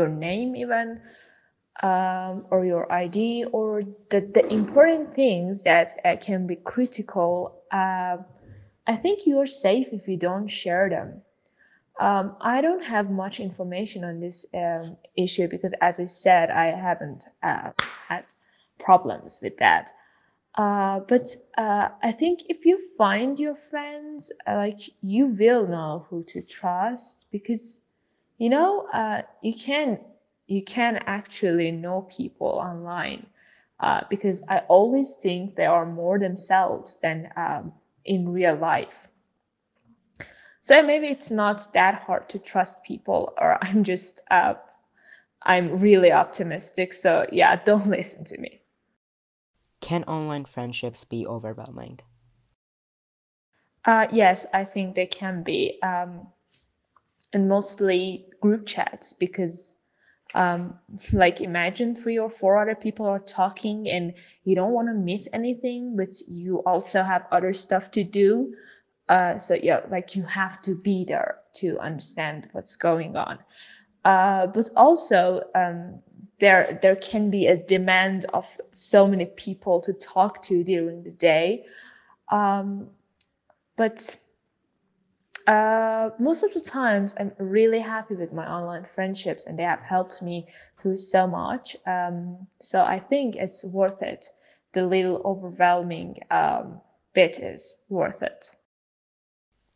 your 0.00 0.08
name, 0.08 0.56
even, 0.56 1.00
um, 1.82 2.34
or 2.50 2.64
your 2.64 2.84
ID, 2.92 3.44
or 3.52 3.82
the, 4.10 4.20
the 4.36 4.44
important 4.60 5.14
things 5.14 5.62
that 5.64 5.88
uh, 6.04 6.16
can 6.16 6.46
be 6.46 6.56
critical. 6.56 7.62
I 8.92 8.96
think 8.96 9.26
you're 9.26 9.46
safe 9.46 9.88
if 9.92 10.08
you 10.08 10.16
don't 10.16 10.48
share 10.48 10.88
them. 10.88 11.22
Um, 12.00 12.36
I 12.40 12.60
don't 12.60 12.84
have 12.84 13.10
much 13.10 13.38
information 13.38 14.04
on 14.04 14.20
this 14.20 14.46
um, 14.54 14.96
issue 15.16 15.48
because, 15.48 15.74
as 15.80 16.00
I 16.00 16.06
said, 16.06 16.50
I 16.50 16.66
haven't 16.66 17.28
uh, 17.42 17.70
had 18.08 18.24
problems 18.78 19.40
with 19.42 19.58
that. 19.58 19.92
Uh, 20.54 21.00
but 21.00 21.28
uh, 21.58 21.90
I 22.02 22.12
think 22.12 22.40
if 22.48 22.64
you 22.64 22.80
find 22.96 23.38
your 23.38 23.54
friends, 23.54 24.32
uh, 24.48 24.56
like 24.56 24.80
you 25.02 25.26
will 25.26 25.68
know 25.68 26.06
who 26.08 26.24
to 26.24 26.42
trust 26.42 27.26
because 27.30 27.82
you 28.40 28.48
know 28.48 28.88
uh, 28.92 29.22
you 29.42 29.54
can 29.54 30.00
you 30.48 30.64
can 30.64 30.96
actually 31.06 31.70
know 31.70 32.02
people 32.10 32.48
online 32.48 33.24
uh, 33.80 34.00
because 34.10 34.42
I 34.48 34.58
always 34.68 35.14
think 35.16 35.54
they 35.54 35.66
are 35.66 35.86
more 35.86 36.18
themselves 36.18 36.98
than 36.98 37.30
um, 37.36 37.72
in 38.04 38.28
real 38.28 38.56
life. 38.56 39.08
So 40.62 40.82
maybe 40.82 41.06
it's 41.06 41.30
not 41.30 41.72
that 41.72 42.02
hard 42.02 42.28
to 42.30 42.38
trust 42.38 42.84
people, 42.84 43.32
or 43.38 43.58
I'm 43.62 43.84
just, 43.84 44.20
uh, 44.30 44.54
I'm 45.42 45.78
really 45.78 46.12
optimistic. 46.12 46.92
So 46.92 47.26
yeah, 47.32 47.56
don't 47.64 47.86
listen 47.86 48.24
to 48.24 48.38
me. 48.38 48.60
Can 49.80 50.04
online 50.04 50.44
friendships 50.44 51.04
be 51.04 51.26
overwhelming? 51.26 52.00
Uh, 53.86 54.08
yes, 54.12 54.46
I 54.52 54.64
think 54.64 54.94
they 54.94 55.06
can 55.06 55.42
be. 55.42 55.78
Um, 55.82 56.26
and 57.32 57.48
mostly 57.48 58.26
group 58.40 58.66
chats 58.66 59.12
because 59.12 59.76
um, 60.34 60.78
like 61.12 61.40
imagine 61.40 61.94
three 61.96 62.18
or 62.18 62.30
four 62.30 62.60
other 62.60 62.76
people 62.76 63.06
are 63.06 63.18
talking 63.18 63.88
and 63.88 64.14
you 64.44 64.54
don't 64.54 64.72
want 64.72 64.88
to 64.88 64.94
miss 64.94 65.28
anything 65.32 65.96
but 65.96 66.14
you 66.28 66.58
also 66.58 67.02
have 67.02 67.26
other 67.32 67.52
stuff 67.52 67.90
to 67.90 68.04
do 68.04 68.54
uh, 69.10 69.36
so 69.36 69.54
yeah, 69.54 69.80
like 69.90 70.14
you 70.14 70.22
have 70.22 70.62
to 70.62 70.76
be 70.76 71.04
there 71.04 71.40
to 71.54 71.76
understand 71.80 72.48
what's 72.52 72.76
going 72.76 73.16
on. 73.16 73.40
Uh, 74.04 74.46
but 74.46 74.70
also, 74.76 75.42
um, 75.56 76.00
there 76.38 76.78
there 76.80 76.96
can 76.96 77.28
be 77.28 77.48
a 77.48 77.56
demand 77.56 78.24
of 78.32 78.46
so 78.72 79.06
many 79.08 79.26
people 79.26 79.80
to 79.80 79.92
talk 79.92 80.40
to 80.42 80.62
during 80.62 81.02
the 81.02 81.10
day. 81.10 81.66
Um, 82.30 82.88
but 83.76 84.16
uh, 85.50 86.10
most 86.20 86.44
of 86.44 86.54
the 86.54 86.60
times, 86.60 87.16
I'm 87.18 87.32
really 87.38 87.80
happy 87.80 88.14
with 88.14 88.32
my 88.32 88.46
online 88.46 88.84
friendships, 88.84 89.46
and 89.46 89.58
they 89.58 89.64
have 89.64 89.80
helped 89.80 90.22
me 90.22 90.46
through 90.80 90.98
so 90.98 91.26
much. 91.26 91.76
Um, 91.86 92.46
so 92.60 92.84
I 92.84 93.00
think 93.00 93.34
it's 93.34 93.64
worth 93.64 94.00
it. 94.00 94.26
The 94.72 94.86
little 94.86 95.20
overwhelming 95.24 96.18
um, 96.30 96.80
bit 97.14 97.40
is 97.40 97.78
worth 97.88 98.22
it. 98.22 98.56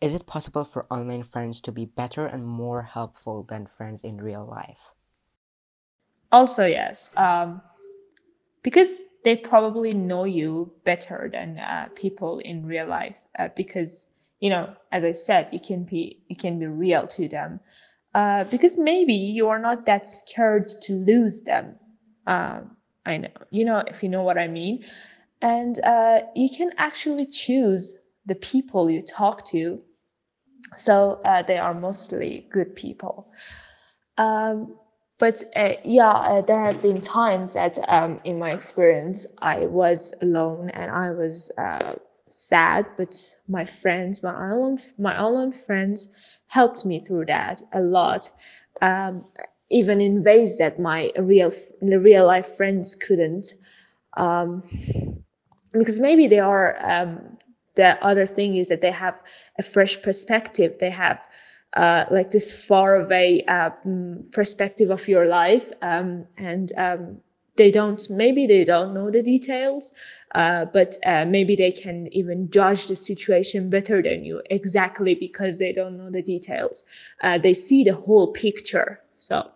Is 0.00 0.14
it 0.14 0.26
possible 0.26 0.64
for 0.64 0.86
online 0.90 1.24
friends 1.24 1.60
to 1.62 1.72
be 1.72 1.86
better 1.86 2.24
and 2.24 2.46
more 2.46 2.82
helpful 2.82 3.42
than 3.42 3.66
friends 3.66 4.04
in 4.04 4.18
real 4.18 4.46
life? 4.46 4.92
Also, 6.30 6.66
yes. 6.66 7.10
Um, 7.16 7.62
because 8.62 9.02
they 9.24 9.34
probably 9.34 9.92
know 9.92 10.22
you 10.22 10.72
better 10.84 11.28
than 11.32 11.58
uh, 11.58 11.88
people 11.96 12.38
in 12.38 12.64
real 12.64 12.86
life. 12.86 13.26
Uh, 13.36 13.48
because 13.56 14.06
you 14.44 14.50
know, 14.50 14.74
as 14.92 15.04
I 15.04 15.12
said, 15.12 15.48
you 15.52 15.60
can 15.60 15.84
be 15.84 16.22
you 16.28 16.36
can 16.36 16.58
be 16.58 16.66
real 16.66 17.06
to 17.08 17.28
them. 17.28 17.60
Uh, 18.14 18.44
because 18.44 18.78
maybe 18.78 19.14
you 19.14 19.48
are 19.48 19.58
not 19.58 19.86
that 19.86 20.08
scared 20.08 20.68
to 20.82 20.92
lose 20.94 21.42
them. 21.42 21.76
Um, 22.26 22.76
I 23.06 23.18
know, 23.18 23.30
you 23.50 23.64
know, 23.64 23.82
if 23.88 24.02
you 24.02 24.10
know 24.10 24.22
what 24.22 24.38
I 24.38 24.48
mean, 24.48 24.84
and 25.42 25.80
uh, 25.84 26.20
you 26.36 26.50
can 26.56 26.72
actually 26.78 27.26
choose 27.26 27.96
the 28.26 28.36
people 28.36 28.90
you 28.90 29.02
talk 29.02 29.44
to 29.46 29.80
so 30.76 31.20
uh, 31.24 31.42
they 31.42 31.58
are 31.58 31.74
mostly 31.74 32.46
good 32.50 32.74
people. 32.74 33.32
Um, 34.18 34.76
but 35.18 35.44
uh, 35.56 35.74
yeah, 35.84 36.10
uh, 36.10 36.42
there 36.42 36.60
have 36.60 36.82
been 36.82 37.00
times 37.00 37.54
that, 37.54 37.78
um, 37.88 38.20
in 38.24 38.38
my 38.38 38.52
experience, 38.52 39.26
I 39.40 39.66
was 39.66 40.14
alone 40.22 40.70
and 40.70 40.90
I 40.90 41.10
was 41.10 41.52
uh, 41.58 41.94
sad. 42.34 42.86
But 42.96 43.14
my 43.48 43.64
friends, 43.64 44.22
my 44.22 44.34
online, 44.34 44.78
my 44.98 45.20
online 45.20 45.52
friends, 45.52 46.08
helped 46.48 46.84
me 46.84 47.00
through 47.00 47.26
that 47.26 47.62
a 47.72 47.80
lot, 47.80 48.30
um, 48.82 49.24
even 49.70 50.00
in 50.00 50.22
ways 50.22 50.58
that 50.58 50.78
my 50.78 51.10
real, 51.18 51.52
real 51.80 52.26
life 52.26 52.46
friends 52.56 52.94
couldn't. 52.94 53.54
Um, 54.16 54.62
because 55.72 56.00
maybe 56.00 56.26
they 56.26 56.38
are 56.38 56.76
um, 56.80 57.36
the 57.74 58.02
other 58.04 58.26
thing 58.26 58.56
is 58.56 58.68
that 58.68 58.80
they 58.80 58.92
have 58.92 59.20
a 59.58 59.62
fresh 59.62 60.00
perspective. 60.02 60.76
They 60.78 60.90
have 60.90 61.20
uh, 61.76 62.04
like 62.10 62.30
this 62.30 62.66
far 62.66 62.96
away 62.96 63.44
uh, 63.48 63.70
mm, 63.86 64.30
perspective 64.32 64.90
of 64.90 65.08
your 65.08 65.26
life, 65.26 65.72
um, 65.82 66.26
and 66.38 66.72
um, 66.76 67.20
they 67.56 67.70
don't. 67.70 68.00
Maybe 68.11 68.46
they 68.46 68.64
don't 68.64 68.94
know 68.94 69.11
the 69.11 69.23
details, 69.23 69.92
uh, 70.34 70.66
but 70.66 70.96
uh, 71.06 71.25
maybe 71.25 71.56
they 71.56 71.73
can 71.73 72.08
even 72.12 72.50
judge 72.50 72.87
the 72.87 72.96
situation 72.96 73.70
better 73.70 74.02
than 74.02 74.25
you, 74.25 74.42
exactly 74.50 75.14
because 75.14 75.58
they 75.58 75.73
don't 75.73 75.96
know 75.96 76.11
the 76.11 76.23
details. 76.23 76.84
Uh, 77.23 77.38
they 77.38 77.54
see 77.54 77.84
the 77.84 77.94
whole 77.94 78.32
picture. 78.32 79.00
So, 79.14 79.50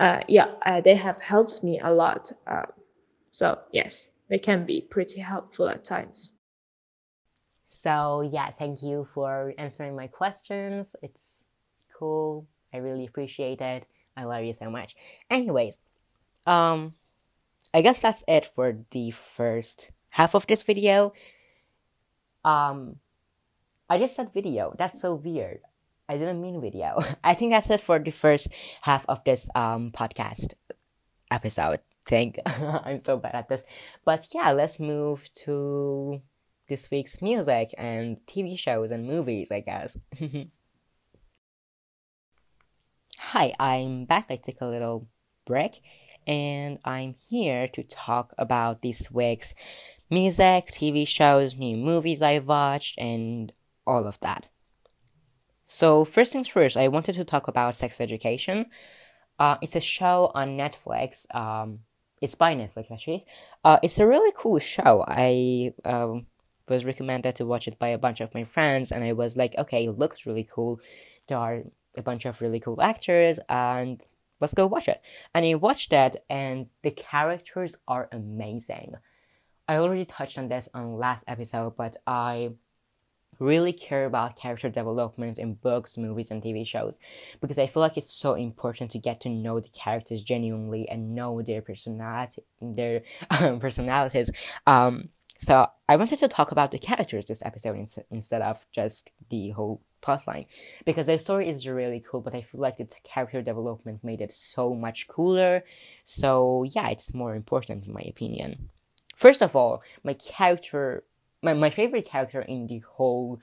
uh, 0.00 0.20
yeah, 0.28 0.80
they 0.84 0.94
have 0.94 1.20
helped 1.20 1.64
me 1.64 1.80
a 1.80 1.92
lot. 1.92 2.30
so 3.32 3.58
yes, 3.72 4.12
they 4.28 4.38
can 4.38 4.64
be 4.64 4.80
pretty 4.80 5.20
helpful 5.20 5.68
at 5.68 5.84
times. 5.84 6.32
So 7.66 8.28
yeah, 8.32 8.50
thank 8.50 8.82
you 8.82 9.08
for 9.14 9.52
answering 9.58 9.96
my 9.96 10.06
questions. 10.06 10.94
It's 11.02 11.44
cool. 11.98 12.46
I 12.72 12.78
really 12.78 13.06
appreciate 13.06 13.60
it. 13.60 13.84
I 14.16 14.24
love 14.24 14.44
you 14.44 14.52
so 14.52 14.70
much. 14.70 14.94
Anyways, 15.30 15.80
um, 16.46 16.94
I 17.74 17.82
guess 17.82 18.00
that's 18.00 18.22
it 18.28 18.46
for 18.46 18.78
the 18.92 19.10
first 19.10 19.90
half 20.10 20.36
of 20.36 20.46
this 20.46 20.62
video. 20.62 21.12
Um, 22.44 23.00
I 23.90 23.98
just 23.98 24.14
said 24.14 24.32
video. 24.32 24.76
That's 24.78 25.00
so 25.00 25.16
weird. 25.16 25.58
I 26.08 26.16
didn't 26.16 26.40
mean 26.40 26.60
video. 26.60 27.02
I 27.24 27.34
think 27.34 27.50
that's 27.50 27.68
it 27.70 27.80
for 27.80 27.98
the 27.98 28.12
first 28.12 28.54
half 28.82 29.04
of 29.08 29.24
this 29.24 29.50
um 29.56 29.90
podcast 29.90 30.54
episode. 31.32 31.80
Thank. 32.06 32.38
I'm 32.46 33.00
so 33.00 33.16
bad 33.16 33.34
at 33.34 33.48
this, 33.48 33.66
but 34.04 34.28
yeah, 34.32 34.52
let's 34.52 34.78
move 34.78 35.28
to 35.44 36.22
this 36.68 36.88
week's 36.92 37.20
music 37.20 37.74
and 37.76 38.18
TV 38.26 38.56
shows 38.56 38.92
and 38.92 39.04
movies, 39.04 39.50
I 39.50 39.60
guess. 39.60 39.98
Hi, 43.18 43.52
I'm 43.58 44.04
back. 44.04 44.26
I 44.30 44.36
took 44.36 44.60
a 44.60 44.66
little 44.66 45.08
break 45.44 45.82
and 46.26 46.78
I'm 46.84 47.14
here 47.28 47.68
to 47.68 47.82
talk 47.82 48.34
about 48.38 48.82
this 48.82 49.10
week's 49.10 49.54
music, 50.10 50.66
TV 50.68 51.06
shows, 51.06 51.54
new 51.54 51.76
movies 51.76 52.22
I've 52.22 52.48
watched, 52.48 52.98
and 52.98 53.52
all 53.86 54.06
of 54.06 54.20
that. 54.20 54.48
So, 55.64 56.04
first 56.04 56.32
things 56.32 56.48
first, 56.48 56.76
I 56.76 56.88
wanted 56.88 57.14
to 57.14 57.24
talk 57.24 57.48
about 57.48 57.74
Sex 57.74 58.00
Education. 58.00 58.66
Uh, 59.38 59.56
it's 59.62 59.74
a 59.74 59.80
show 59.80 60.30
on 60.34 60.56
Netflix. 60.56 61.32
Um, 61.34 61.80
it's 62.20 62.34
by 62.34 62.54
Netflix, 62.54 62.90
actually. 62.92 63.24
Uh, 63.64 63.78
it's 63.82 63.98
a 63.98 64.06
really 64.06 64.32
cool 64.36 64.58
show. 64.58 65.04
I 65.08 65.72
um, 65.84 66.26
was 66.68 66.84
recommended 66.84 67.36
to 67.36 67.46
watch 67.46 67.66
it 67.66 67.78
by 67.78 67.88
a 67.88 67.98
bunch 67.98 68.20
of 68.20 68.34
my 68.34 68.44
friends, 68.44 68.92
and 68.92 69.02
I 69.02 69.12
was 69.12 69.36
like, 69.36 69.54
okay, 69.58 69.86
it 69.86 69.98
looks 69.98 70.26
really 70.26 70.44
cool. 70.44 70.80
There 71.28 71.38
are 71.38 71.62
a 71.96 72.02
bunch 72.02 72.24
of 72.24 72.40
really 72.40 72.60
cool 72.60 72.80
actors, 72.80 73.40
and 73.48 74.02
let's 74.44 74.54
go 74.54 74.66
watch 74.66 74.88
it. 74.88 75.00
And 75.34 75.44
I 75.46 75.54
watched 75.54 75.90
that, 75.90 76.24
and 76.28 76.66
the 76.82 76.90
characters 76.90 77.78
are 77.88 78.08
amazing. 78.12 78.94
I 79.66 79.76
already 79.76 80.04
touched 80.04 80.38
on 80.38 80.48
this 80.48 80.68
on 80.74 80.98
last 80.98 81.24
episode, 81.26 81.76
but 81.76 81.96
I 82.06 82.50
really 83.38 83.72
care 83.72 84.04
about 84.04 84.36
character 84.36 84.68
development 84.68 85.38
in 85.38 85.54
books, 85.54 85.96
movies, 85.96 86.30
and 86.30 86.42
TV 86.42 86.66
shows 86.66 87.00
because 87.40 87.58
I 87.58 87.66
feel 87.66 87.80
like 87.80 87.96
it's 87.96 88.12
so 88.12 88.34
important 88.34 88.90
to 88.90 88.98
get 88.98 89.22
to 89.22 89.30
know 89.30 89.60
the 89.60 89.70
characters 89.70 90.22
genuinely 90.22 90.86
and 90.88 91.14
know 91.14 91.40
their 91.40 91.62
personality, 91.62 92.42
their 92.60 93.02
um, 93.30 93.58
personalities. 93.60 94.30
Um, 94.66 95.08
so 95.38 95.66
I 95.88 95.96
wanted 95.96 96.18
to 96.20 96.28
talk 96.28 96.52
about 96.52 96.70
the 96.70 96.78
characters 96.78 97.24
this 97.24 97.42
episode 97.44 97.76
in- 97.76 98.04
instead 98.10 98.42
of 98.42 98.66
just 98.70 99.10
the 99.30 99.50
whole 99.50 99.82
plotline 100.04 100.46
because 100.84 101.06
the 101.06 101.18
story 101.18 101.48
is 101.48 101.66
really 101.66 102.00
cool, 102.00 102.20
but 102.20 102.34
I 102.34 102.42
feel 102.42 102.60
like 102.60 102.78
the 102.78 102.88
character 103.02 103.40
development 103.42 104.04
made 104.04 104.20
it 104.20 104.32
so 104.32 104.74
much 104.74 105.08
cooler. 105.08 105.64
So 106.04 106.64
yeah, 106.76 106.88
it's 106.90 107.14
more 107.14 107.34
important 107.34 107.86
in 107.86 107.92
my 107.92 108.04
opinion. 108.06 108.70
First 109.16 109.42
of 109.42 109.56
all, 109.56 109.82
my 110.02 110.14
character 110.14 111.04
my, 111.44 111.52
my 111.52 111.70
favorite 111.70 112.06
character 112.06 112.40
in 112.40 112.66
the 112.66 112.78
whole 112.78 113.38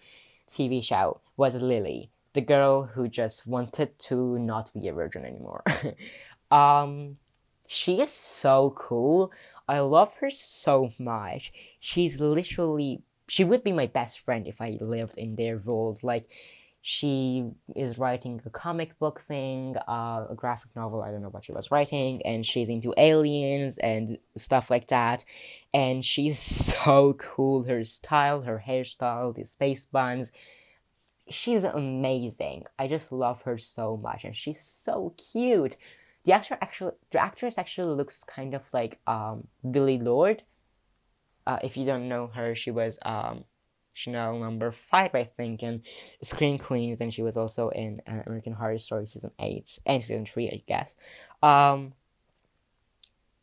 TV 0.49 0.83
show 0.83 1.21
was 1.37 1.55
Lily, 1.55 2.09
the 2.33 2.41
girl 2.41 2.83
who 2.83 3.07
just 3.07 3.45
wanted 3.45 3.97
to 3.99 4.39
not 4.39 4.73
be 4.73 4.87
a 4.87 4.93
virgin 4.93 5.23
anymore. 5.23 5.63
um, 6.51 7.17
she 7.67 8.01
is 8.01 8.11
so 8.11 8.73
cool. 8.75 9.31
I 9.67 9.79
love 9.79 10.15
her 10.17 10.29
so 10.29 10.91
much. 10.99 11.53
She's 11.79 12.19
literally, 12.19 13.03
she 13.31 13.45
would 13.45 13.63
be 13.63 13.71
my 13.71 13.87
best 13.87 14.19
friend 14.19 14.45
if 14.45 14.59
I 14.59 14.77
lived 14.81 15.17
in 15.17 15.37
their 15.37 15.57
world. 15.57 16.03
Like, 16.03 16.25
she 16.81 17.45
is 17.77 17.97
writing 17.97 18.41
a 18.45 18.49
comic 18.49 18.99
book 18.99 19.21
thing, 19.21 19.77
uh, 19.87 20.25
a 20.29 20.35
graphic 20.35 20.75
novel. 20.75 21.01
I 21.01 21.11
don't 21.11 21.21
know 21.21 21.29
what 21.29 21.45
she 21.45 21.53
was 21.53 21.71
writing, 21.71 22.21
and 22.25 22.45
she's 22.45 22.67
into 22.67 22.93
aliens 22.97 23.77
and 23.77 24.17
stuff 24.35 24.69
like 24.69 24.87
that. 24.87 25.23
And 25.73 26.03
she's 26.03 26.39
so 26.79 27.13
cool. 27.13 27.63
Her 27.63 27.85
style, 27.85 28.41
her 28.41 28.65
hairstyle, 28.67 29.33
the 29.33 29.45
space 29.45 29.85
buns. 29.85 30.33
She's 31.29 31.63
amazing. 31.63 32.65
I 32.77 32.89
just 32.89 33.13
love 33.13 33.43
her 33.43 33.57
so 33.57 33.95
much, 33.95 34.25
and 34.25 34.35
she's 34.35 34.59
so 34.59 35.13
cute. 35.31 35.77
The 36.25 36.33
actor 36.33 36.57
actually, 36.59 36.95
the 37.11 37.19
actress 37.19 37.57
actually 37.57 37.95
looks 37.95 38.25
kind 38.25 38.53
of 38.53 38.63
like 38.73 38.99
um 39.07 39.47
Billie 39.71 39.99
Lourd. 39.99 40.43
Uh, 41.45 41.57
if 41.63 41.77
you 41.77 41.85
don't 41.85 42.07
know 42.07 42.27
her, 42.27 42.55
she 42.55 42.71
was 42.71 42.99
um 43.03 43.45
Chanel 43.93 44.39
number 44.39 44.71
five, 44.71 45.13
I 45.15 45.23
think, 45.23 45.63
in 45.63 45.83
Scream 46.21 46.57
Queens, 46.57 47.01
and 47.01 47.13
she 47.13 47.21
was 47.21 47.37
also 47.37 47.69
in 47.69 48.01
uh, 48.07 48.21
American 48.25 48.53
Horror 48.53 48.77
Story 48.79 49.05
season 49.05 49.31
eight 49.39 49.79
and 49.85 50.01
season 50.01 50.25
three, 50.25 50.49
I 50.49 50.63
guess. 50.67 50.97
Um, 51.43 51.93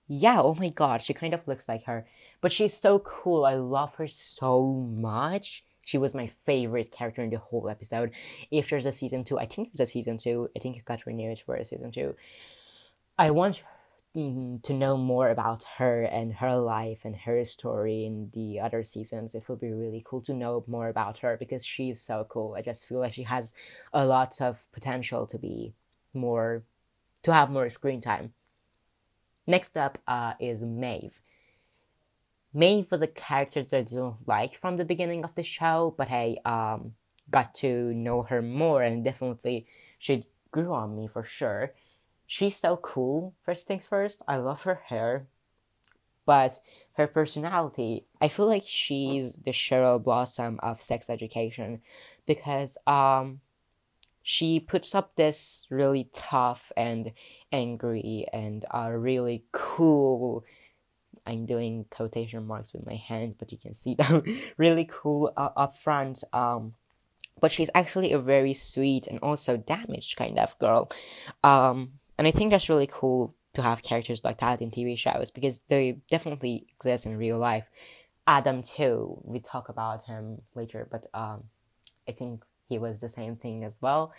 yeah, 0.07 0.41
oh 0.41 0.55
my 0.55 0.71
god, 0.71 1.03
she 1.03 1.13
kind 1.13 1.35
of 1.35 1.47
looks 1.47 1.69
like 1.69 1.85
her, 1.85 2.07
but 2.41 2.51
she's 2.51 2.75
so 2.75 2.99
cool. 3.01 3.45
I 3.45 3.55
love 3.55 3.97
her 3.97 4.09
so 4.09 4.73
much. 4.99 5.65
She 5.85 5.99
was 5.99 6.15
my 6.15 6.27
favorite 6.27 6.91
character 6.91 7.23
in 7.23 7.31
the 7.31 7.39
whole 7.39 7.69
episode. 7.69 8.13
If 8.51 8.71
there's 8.71 8.87
a 8.87 8.93
season 8.93 9.25
two, 9.25 9.39
I 9.39 9.47
think 9.47 9.73
there's 9.73 9.89
a 9.89 9.93
season 9.93 10.19
two. 10.19 10.51
I 10.57 10.61
think 10.61 10.77
it 10.77 10.85
got 10.85 11.07
renewed 11.07 11.41
for 11.41 11.57
a 11.57 11.65
season 11.65 11.91
two. 11.91 12.15
I 13.19 13.31
want 13.31 13.63
Mm, 14.17 14.63
to 14.63 14.73
know 14.73 14.97
more 14.97 15.29
about 15.29 15.65
her 15.77 16.03
and 16.03 16.33
her 16.35 16.57
life 16.57 17.05
and 17.05 17.15
her 17.15 17.45
story 17.45 18.07
in 18.07 18.31
the 18.33 18.59
other 18.59 18.83
seasons. 18.83 19.35
It 19.35 19.49
will 19.49 19.57
be 19.57 19.71
really 19.71 20.03
cool 20.05 20.23
to 20.23 20.33
know 20.33 20.65
more 20.67 20.89
about 20.89 21.19
her 21.19 21.37
because 21.37 21.65
she's 21.65 22.01
so 22.01 22.27
cool. 22.29 22.55
I 22.57 22.63
just 22.63 22.87
feel 22.89 23.01
like 23.01 23.13
she 23.13 23.25
has 23.25 23.53
a 23.93 24.07
lot 24.07 24.41
of 24.41 24.67
potential 24.73 25.27
to 25.27 25.39
be 25.39 25.75
more, 26.15 26.65
to 27.23 27.35
have 27.35 27.51
more 27.51 27.69
screen 27.69 28.01
time. 28.01 28.33
Next 29.47 29.77
up 29.77 29.99
uh, 30.09 30.35
is 30.41 30.65
Maeve. 30.65 31.21
Maeve 32.55 32.91
was 32.91 33.03
a 33.03 33.07
character 33.07 33.63
that 33.63 33.77
I 33.77 33.83
didn't 33.83 34.27
like 34.27 34.59
from 34.59 34.79
the 34.79 34.87
beginning 34.87 35.23
of 35.23 35.35
the 35.35 35.43
show, 35.43 35.95
but 35.99 36.11
I 36.11 36.39
um, 36.47 36.95
got 37.31 37.55
to 37.57 37.93
know 37.93 38.23
her 38.23 38.41
more 38.41 38.83
and 38.83 39.05
definitely 39.05 39.67
she 39.99 40.25
grew 40.51 40.73
on 40.73 40.97
me 40.97 41.07
for 41.07 41.25
sure 41.25 41.75
she's 42.29 42.57
so 42.57 42.77
cool, 42.77 43.35
first 43.43 43.67
things 43.67 43.87
first. 43.87 44.23
I 44.29 44.37
love 44.37 44.63
her 44.63 44.83
hair. 44.87 45.27
But 46.25 46.61
her 46.93 47.07
personality, 47.07 48.05
I 48.21 48.29
feel 48.29 48.47
like 48.47 48.65
she's 48.67 49.35
the 49.35 49.51
Cheryl 49.51 50.01
Blossom 50.01 50.61
of 50.63 50.81
sex 50.83 51.11
education 51.11 51.81
because 52.27 52.77
um 52.87 53.41
she 54.23 54.61
puts 54.61 54.95
up 54.95 55.17
this 55.17 55.67
really 55.71 56.11
tough 56.13 56.71
and 56.77 57.13
angry 57.51 58.27
and 58.31 58.67
uh, 58.71 58.91
really 58.91 59.45
cool 59.53 60.45
I'm 61.29 61.45
doing 61.45 61.85
quotation 61.91 62.47
marks 62.47 62.73
with 62.73 62.87
my 62.87 62.95
hands, 62.95 63.35
but 63.39 63.53
you 63.53 63.59
can 63.59 63.75
see 63.75 63.95
them 63.95 64.23
really 64.57 64.89
cool 64.91 65.33
uh, 65.37 65.51
up 65.57 65.77
front. 65.77 66.25
Um, 66.33 66.75
but 67.41 67.53
she's 67.53 67.71
actually 67.75 68.13
a 68.13 68.19
very 68.19 68.55
sweet 68.55 69.07
and 69.07 69.19
also 69.21 69.57
damaged 69.57 70.17
kind 70.17 70.39
of 70.39 70.59
girl. 70.59 70.91
Um, 71.45 71.93
and 72.19 72.27
I 72.27 72.33
think 72.33 72.51
that's 72.51 72.69
really 72.69 72.89
cool 72.91 73.35
to 73.55 73.63
have 73.63 73.83
characters 73.83 74.23
like 74.25 74.39
that 74.39 74.61
in 74.61 74.71
TV 74.71 74.99
shows 74.99 75.31
because 75.31 75.61
they 75.69 75.99
definitely 76.11 76.67
exist 76.75 77.07
in 77.07 77.17
real 77.17 77.39
life. 77.39 77.71
Adam 78.27 78.63
too, 78.63 79.21
we 79.25 79.41
talk 79.41 79.69
about 79.69 80.05
him 80.05 80.43
later, 80.55 80.87
but 80.91 81.09
um, 81.15 81.45
I 82.09 82.13
think 82.13 82.45
he 82.69 82.79
was 82.79 83.01
the 83.01 83.09
same 83.09 83.37
thing 83.37 83.65
as 83.65 83.79
well. 83.81 84.13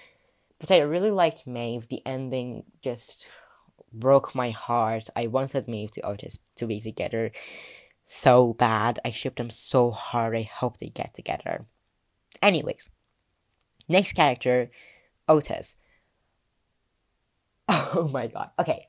But 0.59 0.71
I 0.71 0.79
really 0.79 1.11
liked 1.11 1.45
Maeve. 1.45 1.87
The 1.87 2.01
ending 2.05 2.63
just 2.81 3.29
broke 3.93 4.33
my 4.33 4.49
heart. 4.51 5.09
I 5.15 5.27
wanted 5.27 5.67
Maeve 5.67 5.91
to 5.91 6.01
Otis 6.01 6.39
to 6.55 6.65
be 6.65 6.79
together 6.79 7.31
so 8.03 8.53
bad. 8.53 8.99
I 9.05 9.11
shipped 9.11 9.37
them 9.37 9.49
so 9.49 9.91
hard. 9.91 10.35
I 10.35 10.41
hope 10.41 10.77
they 10.77 10.89
get 10.89 11.13
together. 11.13 11.65
Anyways, 12.41 12.89
next 13.87 14.13
character, 14.13 14.71
Otis. 15.27 15.75
Oh 17.95 18.09
my 18.11 18.27
god. 18.27 18.49
Okay. 18.57 18.87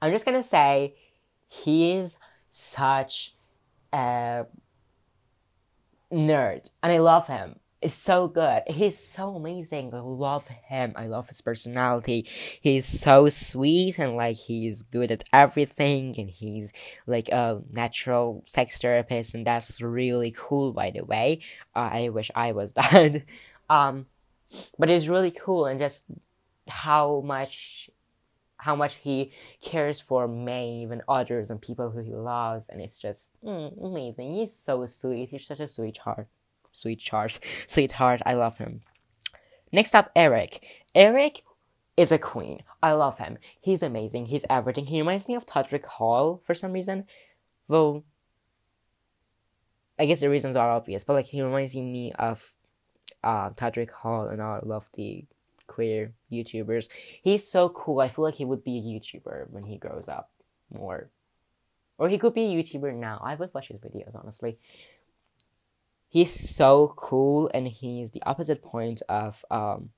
I'm 0.00 0.12
just 0.12 0.24
gonna 0.24 0.42
say 0.42 0.94
he 1.48 1.92
is 1.92 2.16
such 2.50 3.34
a 3.92 4.44
nerd. 6.12 6.70
And 6.82 6.92
I 6.92 6.98
love 6.98 7.26
him. 7.26 7.56
It's 7.82 7.94
so 7.94 8.28
good. 8.28 8.62
He's 8.66 8.98
so 8.98 9.34
amazing. 9.36 9.94
I 9.94 10.00
love 10.00 10.48
him. 10.48 10.92
I 10.96 11.06
love 11.06 11.28
his 11.28 11.40
personality. 11.40 12.26
He's 12.60 12.84
so 12.86 13.28
sweet 13.30 13.98
and 13.98 14.14
like 14.14 14.36
he's 14.36 14.82
good 14.82 15.10
at 15.10 15.24
everything 15.32 16.14
and 16.18 16.28
he's 16.30 16.72
like 17.06 17.30
a 17.30 17.62
natural 17.72 18.44
sex 18.46 18.78
therapist 18.78 19.34
and 19.34 19.46
that's 19.46 19.80
really 19.80 20.30
cool 20.36 20.72
by 20.72 20.90
the 20.90 21.02
way. 21.04 21.40
Uh, 21.74 21.88
I 21.92 22.08
wish 22.10 22.30
I 22.34 22.52
was 22.52 22.72
that. 22.74 23.22
um 23.70 24.06
but 24.78 24.90
it's 24.90 25.06
really 25.08 25.30
cool 25.30 25.64
and 25.66 25.80
just 25.80 26.04
how 26.70 27.22
much 27.24 27.90
how 28.58 28.76
much 28.76 28.96
he 28.96 29.32
cares 29.62 30.00
for 30.00 30.28
Maeve 30.28 30.90
and 30.90 31.02
others 31.08 31.50
and 31.50 31.60
people 31.60 31.90
who 31.90 32.00
he 32.00 32.14
loves, 32.14 32.68
and 32.68 32.80
it's 32.80 32.98
just 32.98 33.30
mm, 33.42 33.72
amazing. 33.82 34.34
He's 34.34 34.54
so 34.54 34.84
sweet. 34.86 35.30
He's 35.30 35.46
such 35.46 35.60
a 35.60 35.68
sweetheart, 35.68 36.28
sweetheart, 36.72 37.38
sweetheart. 37.66 38.20
I 38.26 38.34
love 38.34 38.58
him. 38.58 38.82
Next 39.72 39.94
up, 39.94 40.10
Eric. 40.14 40.84
Eric 40.94 41.42
is 41.96 42.12
a 42.12 42.18
queen. 42.18 42.62
I 42.82 42.92
love 42.92 43.18
him. 43.18 43.38
He's 43.60 43.82
amazing. 43.82 44.26
He's 44.26 44.44
everything. 44.50 44.86
He 44.86 45.00
reminds 45.00 45.28
me 45.28 45.34
of 45.34 45.46
Todrick 45.46 45.84
Hall 45.84 46.42
for 46.44 46.54
some 46.54 46.72
reason. 46.72 47.04
Well, 47.68 48.04
I 49.98 50.06
guess 50.06 50.20
the 50.20 50.30
reasons 50.30 50.56
are 50.56 50.70
obvious, 50.70 51.04
but 51.04 51.12
like 51.12 51.26
he 51.26 51.42
reminds 51.42 51.74
me 51.76 52.12
of 52.18 52.52
uh, 53.22 53.50
Todrick 53.50 53.90
Hall, 53.90 54.28
and 54.28 54.40
I 54.40 54.60
love 54.62 54.88
the 54.94 55.24
queer 55.74 56.12
YouTubers. 56.30 56.88
He's 57.22 57.44
so 57.56 57.68
cool. 57.80 58.00
I 58.00 58.08
feel 58.08 58.24
like 58.26 58.38
he 58.42 58.44
would 58.50 58.64
be 58.70 58.76
a 58.78 58.86
YouTuber 58.92 59.50
when 59.54 59.64
he 59.70 59.76
grows 59.84 60.08
up 60.08 60.30
more. 60.70 61.10
Or 61.98 62.08
he 62.08 62.18
could 62.18 62.34
be 62.34 62.46
a 62.46 62.54
YouTuber 62.56 62.94
now. 62.94 63.16
I 63.30 63.34
would 63.38 63.52
watch 63.54 63.68
his 63.68 63.80
videos, 63.86 64.14
honestly. 64.20 64.58
he's 66.08 66.32
so 66.32 66.92
cool 66.96 67.50
and 67.54 67.66
he's 67.68 68.10
the 68.10 68.22
opposite 68.24 68.62
point 68.62 69.00
of 69.08 69.44
um 69.50 69.90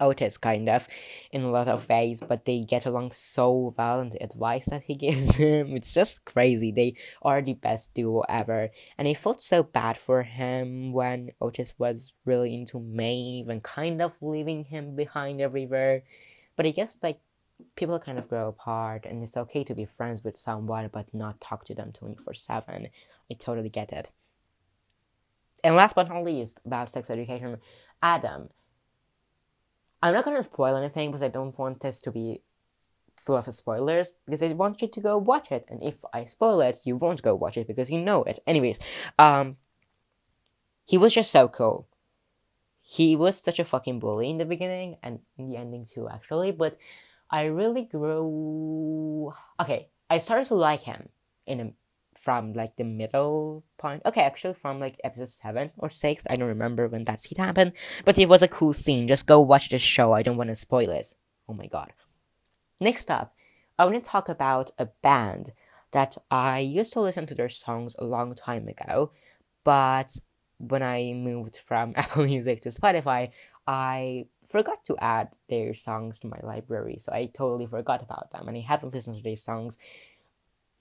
Otis 0.00 0.38
kind 0.38 0.68
of 0.68 0.86
in 1.32 1.42
a 1.42 1.50
lot 1.50 1.68
of 1.68 1.88
ways, 1.88 2.20
but 2.20 2.44
they 2.44 2.60
get 2.60 2.86
along 2.86 3.12
so 3.12 3.74
well 3.76 4.00
and 4.00 4.12
the 4.12 4.22
advice 4.22 4.66
that 4.66 4.84
he 4.84 4.94
gives 5.06 5.36
him, 5.36 5.76
it's 5.76 5.92
just 5.92 6.24
crazy. 6.24 6.70
They 6.72 6.94
are 7.22 7.42
the 7.42 7.54
best 7.54 7.94
duo 7.94 8.22
ever. 8.28 8.70
And 8.96 9.08
I 9.08 9.14
felt 9.14 9.40
so 9.40 9.62
bad 9.62 9.98
for 9.98 10.22
him 10.22 10.92
when 10.92 11.32
Otis 11.40 11.74
was 11.78 12.12
really 12.24 12.54
into 12.54 12.80
Maeve 12.80 13.48
and 13.48 13.62
kind 13.62 14.00
of 14.00 14.14
leaving 14.20 14.64
him 14.64 14.96
behind 14.96 15.40
everywhere. 15.40 16.02
But 16.56 16.66
I 16.66 16.70
guess 16.70 16.98
like 17.02 17.20
people 17.76 17.98
kind 17.98 18.18
of 18.18 18.28
grow 18.28 18.48
apart 18.48 19.04
and 19.04 19.22
it's 19.22 19.36
okay 19.36 19.64
to 19.64 19.74
be 19.74 19.84
friends 19.84 20.22
with 20.22 20.36
someone 20.36 20.88
but 20.92 21.12
not 21.12 21.40
talk 21.40 21.64
to 21.66 21.74
them 21.74 21.92
24 21.92 22.34
7. 22.34 22.88
I 23.30 23.34
totally 23.34 23.68
get 23.68 23.92
it. 23.92 24.10
And 25.64 25.74
last 25.74 25.96
but 25.96 26.08
not 26.08 26.22
least, 26.22 26.60
about 26.64 26.90
sex 26.90 27.10
education, 27.10 27.56
Adam 28.00 28.48
I'm 30.02 30.14
not 30.14 30.24
gonna 30.24 30.42
spoil 30.42 30.76
anything 30.76 31.10
because 31.10 31.22
I 31.22 31.28
don't 31.28 31.58
want 31.58 31.80
this 31.80 32.00
to 32.02 32.10
be 32.10 32.42
full 33.16 33.36
of 33.36 33.52
spoilers 33.54 34.12
because 34.24 34.42
I 34.42 34.48
want 34.48 34.80
you 34.80 34.88
to 34.88 35.00
go 35.00 35.18
watch 35.18 35.50
it. 35.50 35.66
And 35.68 35.82
if 35.82 35.96
I 36.12 36.26
spoil 36.26 36.60
it, 36.60 36.80
you 36.84 36.96
won't 36.96 37.22
go 37.22 37.34
watch 37.34 37.56
it 37.56 37.66
because 37.66 37.90
you 37.90 38.00
know 38.00 38.22
it. 38.24 38.38
Anyways, 38.46 38.78
um, 39.18 39.56
he 40.84 40.96
was 40.96 41.14
just 41.14 41.30
so 41.30 41.48
cool. 41.48 41.88
He 42.80 43.16
was 43.16 43.38
such 43.38 43.58
a 43.58 43.64
fucking 43.64 43.98
bully 43.98 44.30
in 44.30 44.38
the 44.38 44.46
beginning 44.46 44.96
and 45.02 45.18
in 45.36 45.50
the 45.50 45.56
ending 45.56 45.84
too, 45.84 46.08
actually. 46.08 46.52
But 46.52 46.78
I 47.30 47.44
really 47.44 47.82
grew. 47.82 49.34
Okay, 49.60 49.88
I 50.08 50.18
started 50.18 50.46
to 50.48 50.54
like 50.54 50.82
him 50.82 51.10
in 51.46 51.60
a 51.60 51.72
from 52.20 52.52
like 52.52 52.76
the 52.76 52.84
middle 52.84 53.64
point. 53.78 54.02
Okay, 54.04 54.22
actually 54.22 54.54
from 54.54 54.80
like 54.80 55.00
episode 55.04 55.30
seven 55.30 55.70
or 55.78 55.90
six. 55.90 56.26
I 56.28 56.36
don't 56.36 56.48
remember 56.48 56.88
when 56.88 57.04
that 57.04 57.20
scene 57.20 57.42
happened, 57.44 57.72
but 58.04 58.18
it 58.18 58.28
was 58.28 58.42
a 58.42 58.48
cool 58.48 58.72
scene. 58.72 59.06
Just 59.06 59.26
go 59.26 59.40
watch 59.40 59.68
the 59.68 59.78
show. 59.78 60.12
I 60.12 60.22
don't 60.22 60.36
want 60.36 60.50
to 60.50 60.56
spoil 60.56 60.90
it. 60.90 61.14
Oh 61.48 61.54
my 61.54 61.66
god. 61.66 61.92
Next 62.80 63.10
up, 63.10 63.34
I 63.78 63.84
want 63.84 64.02
to 64.02 64.10
talk 64.10 64.28
about 64.28 64.72
a 64.78 64.86
band 64.86 65.52
that 65.92 66.16
I 66.30 66.58
used 66.58 66.92
to 66.92 67.00
listen 67.00 67.26
to 67.26 67.34
their 67.34 67.48
songs 67.48 67.96
a 67.98 68.04
long 68.04 68.34
time 68.34 68.68
ago, 68.68 69.12
but 69.64 70.16
when 70.58 70.82
I 70.82 71.12
moved 71.14 71.56
from 71.56 71.94
Apple 71.96 72.24
Music 72.24 72.62
to 72.62 72.70
Spotify, 72.70 73.30
I 73.66 74.26
forgot 74.48 74.84
to 74.86 74.96
add 74.98 75.28
their 75.48 75.74
songs 75.74 76.20
to 76.20 76.26
my 76.26 76.40
library, 76.42 76.98
so 76.98 77.12
I 77.12 77.30
totally 77.32 77.66
forgot 77.66 78.02
about 78.02 78.32
them, 78.32 78.48
and 78.48 78.56
I 78.56 78.60
haven't 78.60 78.92
listened 78.92 79.16
to 79.16 79.22
their 79.22 79.36
songs 79.36 79.78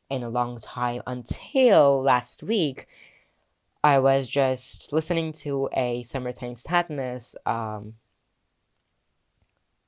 in 0.09 0.23
a 0.23 0.29
long 0.29 0.59
time 0.59 1.01
until 1.05 2.01
last 2.01 2.43
week. 2.43 2.87
I 3.83 3.99
was 3.99 4.27
just 4.27 4.91
listening 4.91 5.31
to 5.33 5.69
a 5.73 6.03
Summertime 6.03 6.55
Sadness 6.55 7.35
um, 7.45 7.93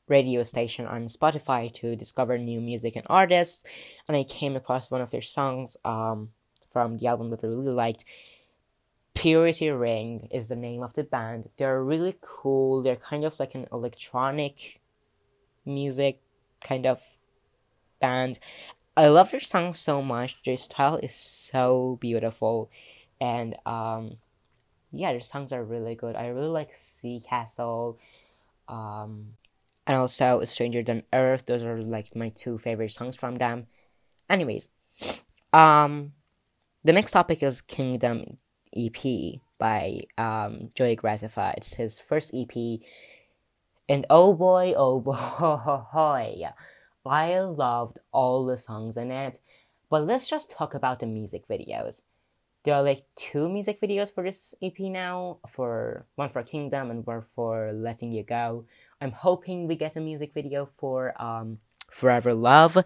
radio 0.08 0.44
station 0.44 0.86
on 0.86 1.08
Spotify 1.08 1.74
to 1.76 1.96
discover 1.96 2.38
new 2.38 2.62
music 2.62 2.96
and 2.96 3.06
artists, 3.10 3.64
and 4.08 4.16
I 4.16 4.24
came 4.24 4.56
across 4.56 4.92
one 4.92 5.02
of 5.02 5.12
their 5.12 5.22
songs 5.22 5.76
um, 5.84 6.30
from 6.66 6.98
the 6.98 7.08
album 7.08 7.30
that 7.32 7.44
I 7.44 7.48
really 7.48 7.72
liked. 7.72 8.06
Purity 9.14 9.70
Ring 9.70 10.30
is 10.32 10.48
the 10.48 10.56
name 10.56 10.82
of 10.82 10.94
the 10.94 11.04
band. 11.04 11.50
They're 11.58 11.84
really 11.84 12.16
cool. 12.22 12.82
They're 12.82 12.96
kind 12.96 13.26
of 13.26 13.40
like 13.40 13.54
an 13.54 13.68
electronic 13.72 14.80
music 15.66 16.22
kind 16.62 16.86
of 16.86 17.02
band, 18.00 18.40
I 19.00 19.08
love 19.08 19.32
their 19.32 19.40
song 19.40 19.74
so 19.76 20.02
much. 20.02 20.36
Their 20.44 20.58
style 20.58 20.98
is 20.98 21.16
so 21.16 21.98
beautiful, 22.02 22.70
and 23.22 23.56
um, 23.66 24.18
yeah, 24.92 25.14
their 25.14 25.22
songs 25.22 25.54
are 25.54 25.64
really 25.64 25.96
good. 25.96 26.18
I 26.18 26.28
really 26.28 26.50
like 26.50 26.76
Sea 26.76 27.22
Castle, 27.26 27.98
um, 28.68 29.38
and 29.88 29.96
also 29.96 30.44
Stranger 30.44 30.84
Than 30.84 31.04
Earth. 31.14 31.46
Those 31.46 31.64
are 31.64 31.82
like 31.82 32.14
my 32.14 32.28
two 32.28 32.58
favorite 32.58 32.92
songs 32.92 33.16
from 33.16 33.36
them. 33.36 33.68
Anyways, 34.30 34.68
um, 35.54 36.12
the 36.84 36.92
next 36.92 37.12
topic 37.12 37.42
is 37.42 37.62
Kingdom 37.62 38.36
EP 38.76 39.40
by 39.58 40.02
um 40.18 40.72
Joey 40.76 40.98
Graceffa. 40.98 41.54
It's 41.56 41.76
his 41.76 42.02
first 42.02 42.32
EP, 42.34 42.82
and 43.88 44.06
oh 44.10 44.34
boy, 44.34 44.74
oh 44.76 45.00
boy. 45.94 46.50
I 47.10 47.40
loved 47.40 48.00
all 48.12 48.46
the 48.46 48.56
songs 48.56 48.96
in 48.96 49.12
it. 49.12 49.40
But 49.90 50.06
let's 50.06 50.30
just 50.30 50.52
talk 50.52 50.76
about 50.76 51.00
the 51.00 51.08
music 51.08 51.48
videos. 51.48 52.02
There 52.64 52.76
are 52.76 52.84
like 52.84 53.06
two 53.16 53.50
music 53.50 53.82
videos 53.82 54.14
for 54.14 54.24
this 54.24 54.54
EP 54.62 54.78
now, 54.80 55.38
for 55.50 56.06
one 56.16 56.30
for 56.30 56.44
Kingdom 56.44 56.92
and 56.92 57.06
one 57.06 57.24
for 57.36 57.72
Letting 57.74 58.12
You 58.12 58.24
Go. 58.24 58.66
I'm 59.02 59.12
hoping 59.12 59.68
we 59.68 59.76
get 59.76 59.96
a 59.96 60.02
music 60.02 60.34
video 60.34 60.70
for 60.78 61.20
um 61.20 61.58
Forever 61.90 62.36
Love 62.36 62.78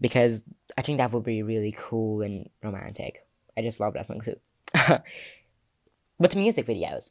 because 0.00 0.42
I 0.76 0.82
think 0.82 0.98
that 0.98 1.12
would 1.12 1.22
be 1.22 1.42
really 1.42 1.72
cool 1.76 2.22
and 2.22 2.48
romantic. 2.62 3.24
I 3.56 3.62
just 3.62 3.78
love 3.78 3.94
that 3.94 4.06
song 4.06 4.20
too. 4.20 4.36
but 4.74 6.30
the 6.30 6.36
music 6.36 6.66
videos. 6.66 7.10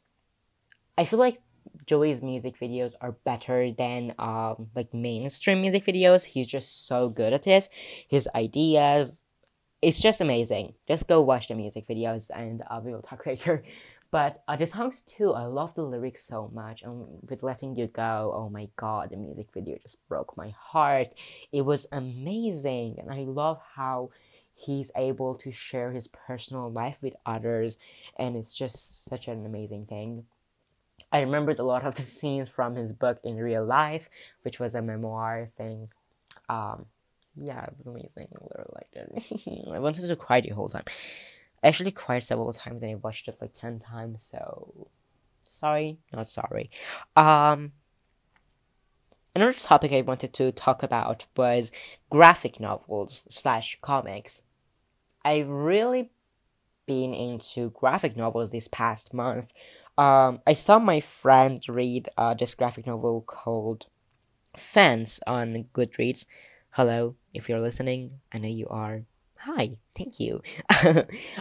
I 0.98 1.04
feel 1.04 1.20
like 1.20 1.40
Joey's 1.88 2.22
music 2.22 2.60
videos 2.60 2.94
are 3.00 3.12
better 3.24 3.72
than 3.72 4.14
um 4.18 4.68
like 4.76 4.92
mainstream 4.92 5.62
music 5.62 5.84
videos. 5.86 6.24
He's 6.24 6.46
just 6.46 6.86
so 6.86 7.08
good 7.08 7.32
at 7.32 7.46
it. 7.46 7.68
His 8.06 8.28
ideas, 8.34 9.22
it's 9.80 10.00
just 10.00 10.20
amazing. 10.20 10.74
Just 10.86 11.08
go 11.08 11.20
watch 11.22 11.48
the 11.48 11.54
music 11.54 11.88
videos, 11.88 12.30
and 12.34 12.62
uh, 12.70 12.80
we 12.84 12.92
will 12.92 13.02
talk 13.02 13.26
later. 13.26 13.64
But 14.10 14.42
uh, 14.48 14.56
the 14.56 14.66
songs 14.66 15.02
too, 15.02 15.32
I 15.32 15.44
love 15.44 15.74
the 15.74 15.82
lyrics 15.82 16.24
so 16.24 16.50
much. 16.54 16.82
And 16.82 17.06
with 17.28 17.42
letting 17.42 17.76
you 17.76 17.86
go, 17.88 18.32
oh 18.34 18.48
my 18.48 18.68
god, 18.76 19.10
the 19.10 19.16
music 19.16 19.48
video 19.52 19.76
just 19.82 20.06
broke 20.08 20.36
my 20.36 20.54
heart. 20.58 21.08
It 21.52 21.62
was 21.62 21.86
amazing, 21.92 22.96
and 23.00 23.10
I 23.10 23.24
love 23.24 23.60
how 23.74 24.10
he's 24.54 24.90
able 24.96 25.34
to 25.36 25.52
share 25.52 25.92
his 25.92 26.08
personal 26.08 26.70
life 26.70 26.98
with 27.02 27.14
others, 27.24 27.78
and 28.18 28.36
it's 28.36 28.56
just 28.56 29.04
such 29.08 29.28
an 29.28 29.46
amazing 29.46 29.86
thing. 29.86 30.24
I 31.10 31.20
remembered 31.20 31.58
a 31.58 31.64
lot 31.64 31.84
of 31.84 31.94
the 31.94 32.02
scenes 32.02 32.48
from 32.48 32.76
his 32.76 32.92
book 32.92 33.18
in 33.24 33.36
real 33.36 33.64
life, 33.64 34.10
which 34.42 34.60
was 34.60 34.74
a 34.74 34.82
memoir 34.82 35.50
thing. 35.56 35.88
Um, 36.48 36.86
yeah, 37.36 37.64
it 37.64 37.74
was 37.78 37.86
amazing. 37.86 38.28
I 38.34 38.62
liked 38.74 38.96
it. 38.96 39.68
I 39.72 39.78
wanted 39.78 40.06
to 40.06 40.16
cry 40.16 40.40
the 40.40 40.50
whole 40.50 40.68
time. 40.68 40.84
I 41.62 41.68
actually 41.68 41.92
cried 41.92 42.24
several 42.24 42.52
times 42.52 42.82
and 42.82 42.92
I 42.92 42.94
watched 42.96 43.28
it 43.28 43.38
like 43.40 43.52
10 43.52 43.78
times, 43.78 44.22
so 44.22 44.88
sorry, 45.48 45.98
not 46.12 46.28
sorry. 46.28 46.70
Um, 47.16 47.72
another 49.34 49.52
topic 49.52 49.92
I 49.92 50.02
wanted 50.02 50.32
to 50.34 50.52
talk 50.52 50.82
about 50.82 51.26
was 51.36 51.72
graphic 52.10 52.60
novels 52.60 53.22
slash 53.28 53.78
comics. 53.80 54.42
I've 55.24 55.48
really 55.48 56.10
been 56.86 57.12
into 57.12 57.70
graphic 57.70 58.16
novels 58.16 58.50
this 58.50 58.68
past 58.68 59.12
month. 59.12 59.52
Um, 59.98 60.42
I 60.46 60.52
saw 60.52 60.78
my 60.78 61.00
friend 61.00 61.60
read 61.68 62.08
uh, 62.16 62.32
this 62.32 62.54
graphic 62.54 62.86
novel 62.86 63.20
called 63.22 63.86
Fence 64.56 65.18
on 65.26 65.66
Goodreads. 65.74 66.24
Hello, 66.70 67.16
if 67.34 67.48
you're 67.48 67.60
listening, 67.60 68.20
I 68.32 68.38
know 68.38 68.48
you 68.48 68.68
are. 68.68 69.02
Hi, 69.40 69.78
thank 69.96 70.20
you. 70.20 70.40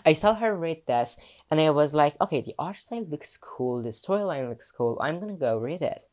I 0.06 0.14
saw 0.14 0.34
her 0.34 0.56
read 0.56 0.82
this 0.88 1.18
and 1.52 1.60
I 1.62 1.70
was 1.70 1.94
like, 1.94 2.20
okay, 2.20 2.42
the 2.42 2.56
art 2.58 2.78
style 2.78 3.06
looks 3.06 3.38
cool, 3.38 3.84
the 3.84 3.90
storyline 3.90 4.50
looks 4.50 4.72
cool, 4.72 4.98
I'm 5.00 5.20
gonna 5.20 5.34
go 5.34 5.60
read 5.60 5.84
it. 5.84 6.06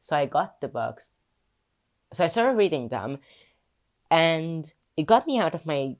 So 0.00 0.16
I 0.16 0.24
got 0.24 0.62
the 0.62 0.68
books. 0.68 1.12
So 2.14 2.24
I 2.24 2.28
started 2.28 2.56
reading 2.56 2.88
them 2.88 3.18
and 4.10 4.72
it 4.96 5.04
got 5.04 5.26
me 5.26 5.38
out 5.38 5.54
of 5.54 5.66
my 5.66 5.96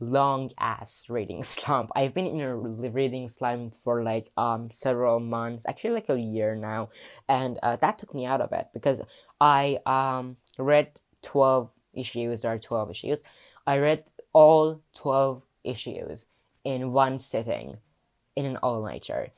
long 0.00 0.50
ass 0.58 1.04
reading 1.08 1.42
slump. 1.54 1.90
I've 1.96 2.14
been 2.14 2.26
in 2.26 2.40
a 2.40 2.56
reading 2.56 3.28
slump 3.28 3.74
for 3.74 4.02
like 4.02 4.30
um 4.36 4.70
several 4.70 5.20
months, 5.20 5.64
actually 5.68 5.94
like 5.94 6.08
a 6.08 6.20
year 6.20 6.54
now, 6.54 6.90
and 7.28 7.58
uh, 7.62 7.76
that 7.76 7.98
took 7.98 8.14
me 8.14 8.26
out 8.26 8.40
of 8.40 8.52
it 8.52 8.68
because 8.72 9.00
I 9.40 9.78
um 9.86 10.36
read 10.58 10.90
twelve 11.22 11.70
issues. 11.94 12.42
There 12.42 12.52
are 12.52 12.58
twelve 12.58 12.90
issues. 12.90 13.22
I 13.66 13.78
read 13.78 14.04
all 14.32 14.82
twelve 14.94 15.42
issues 15.64 16.26
in 16.64 16.92
one 16.92 17.18
sitting, 17.18 17.78
in 18.34 18.44
an 18.44 18.56
all 18.58 18.82
nighter 18.82 19.32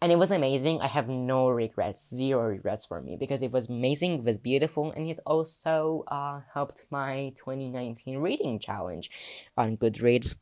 and 0.00 0.12
it 0.12 0.16
was 0.16 0.30
amazing. 0.30 0.80
I 0.80 0.88
have 0.88 1.08
no 1.08 1.48
regrets, 1.48 2.08
zero 2.14 2.42
regrets 2.48 2.84
for 2.84 3.00
me 3.00 3.16
because 3.18 3.42
it 3.42 3.52
was 3.52 3.68
amazing, 3.68 4.14
it 4.14 4.24
was 4.24 4.38
beautiful, 4.38 4.92
and 4.92 5.08
it 5.08 5.20
also 5.24 6.04
uh, 6.08 6.40
helped 6.52 6.84
my 6.90 7.32
2019 7.36 8.18
reading 8.18 8.58
challenge 8.58 9.10
on 9.56 9.76
Goodreads. 9.76 10.36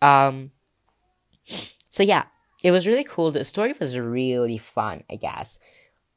Um, 0.00 0.50
so 1.90 2.02
yeah, 2.02 2.24
it 2.62 2.70
was 2.70 2.86
really 2.86 3.04
cool. 3.04 3.30
The 3.30 3.44
story 3.44 3.74
was 3.78 3.98
really 3.98 4.58
fun, 4.58 5.04
I 5.10 5.16
guess. 5.16 5.58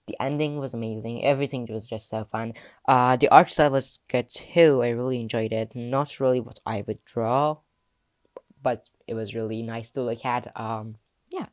The 0.08 0.18
ending 0.20 0.58
was 0.58 0.74
amazing. 0.74 1.24
Everything 1.24 1.68
was 1.70 1.86
just 1.88 2.10
so 2.10 2.24
fun. 2.24 2.54
Uh, 2.88 3.16
the 3.16 3.30
art 3.30 3.50
style 3.50 3.70
was 3.70 4.00
good 4.08 4.30
too. 4.30 4.82
I 4.82 4.90
really 4.90 5.20
enjoyed 5.20 5.54
it. 5.54 5.76
Not 5.76 6.20
really 6.20 6.40
what 6.40 6.60
I 6.66 6.84
would 6.88 7.04
draw, 7.06 7.58
but 8.64 8.90
it 9.08 9.14
was 9.14 9.36
really 9.36 9.62
nice 9.62 9.92
to 9.92 10.02
look 10.02 10.26
at. 10.26 10.52
Um, 10.60 10.96
yeah. 11.32 11.46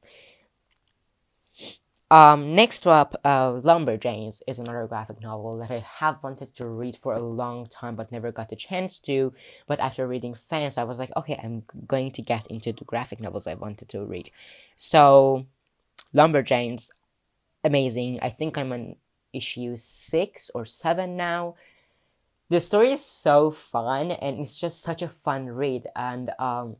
Um, 2.09 2.55
next 2.55 2.87
up, 2.87 3.21
uh, 3.25 3.53
Lumberjanes 3.55 4.41
is 4.47 4.61
another 4.61 4.87
graphic 4.87 5.21
novel 5.21 5.59
that 5.59 5.73
I 5.73 5.81
have 5.81 6.23
wanted 6.23 6.55
to 6.55 6.69
read 6.69 6.97
for 6.97 7.13
a 7.13 7.21
long 7.21 7.67
time 7.67 7.95
but 7.97 8.13
never 8.13 8.31
got 8.31 8.49
the 8.49 8.57
chance 8.57 9.01
to. 9.01 9.33
But 9.67 9.81
after 9.81 10.07
reading 10.07 10.35
Fence, 10.35 10.79
I 10.79 10.85
was 10.85 10.99
like, 10.99 11.11
okay, 11.17 11.39
I'm 11.43 11.65
going 11.87 12.13
to 12.13 12.23
get 12.23 12.47
into 12.47 12.73
the 12.73 12.85
graphic 12.85 13.21
novels 13.21 13.49
I 13.49 13.55
wanted 13.55 13.89
to 13.89 14.05
read. 14.05 14.31
So, 14.77 15.47
Lumberjanes, 16.15 16.91
amazing. 17.65 18.21
I 18.23 18.31
think 18.31 18.57
I'm 18.57 18.73
on 18.73 18.97
issue 19.33 19.75
six 19.75 20.49
or 20.55 20.65
seven 20.65 21.17
now. 21.17 21.57
The 22.51 22.61
story 22.61 22.93
is 22.93 23.05
so 23.05 23.51
fun 23.51 24.13
and 24.13 24.39
it's 24.39 24.57
just 24.57 24.81
such 24.81 25.03
a 25.03 25.09
fun 25.09 25.47
read 25.47 25.89
and 25.97 26.31
um, 26.39 26.77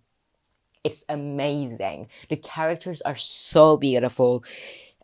it's 0.85 1.05
amazing. 1.09 2.07
The 2.29 2.37
characters 2.37 3.01
are 3.01 3.17
so 3.17 3.77
beautiful 3.77 4.45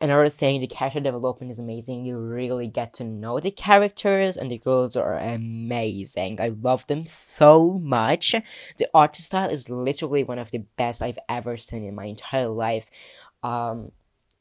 Another 0.03 0.29
thing, 0.29 0.61
the 0.61 0.67
character 0.67 0.99
development 0.99 1.53
is 1.53 1.61
amazing. 1.61 2.05
You 2.05 2.19
really 2.19 2.67
get 2.67 2.93
to 2.95 3.05
know 3.05 3.39
the 3.39 3.53
characters, 3.53 4.37
and 4.37 4.51
the 4.51 4.59
girls 4.59 4.97
are 4.97 5.17
amazing. 5.17 6.41
I 6.41 6.49
love 6.49 6.85
them 6.89 7.07
so 7.07 7.79
much. 7.79 8.35
The 8.79 8.89
art 8.93 9.15
style 9.15 9.49
is 9.49 9.71
literally 9.71 10.25
one 10.25 10.41
of 10.41 10.51
the 10.51 10.65
best 10.77 11.03
I've 11.03 11.21
ever 11.29 11.57
seen 11.57 11.85
in 11.85 11.95
my 11.95 12.07
entire 12.07 12.49
life. 12.49 12.91
Um, 13.45 13.93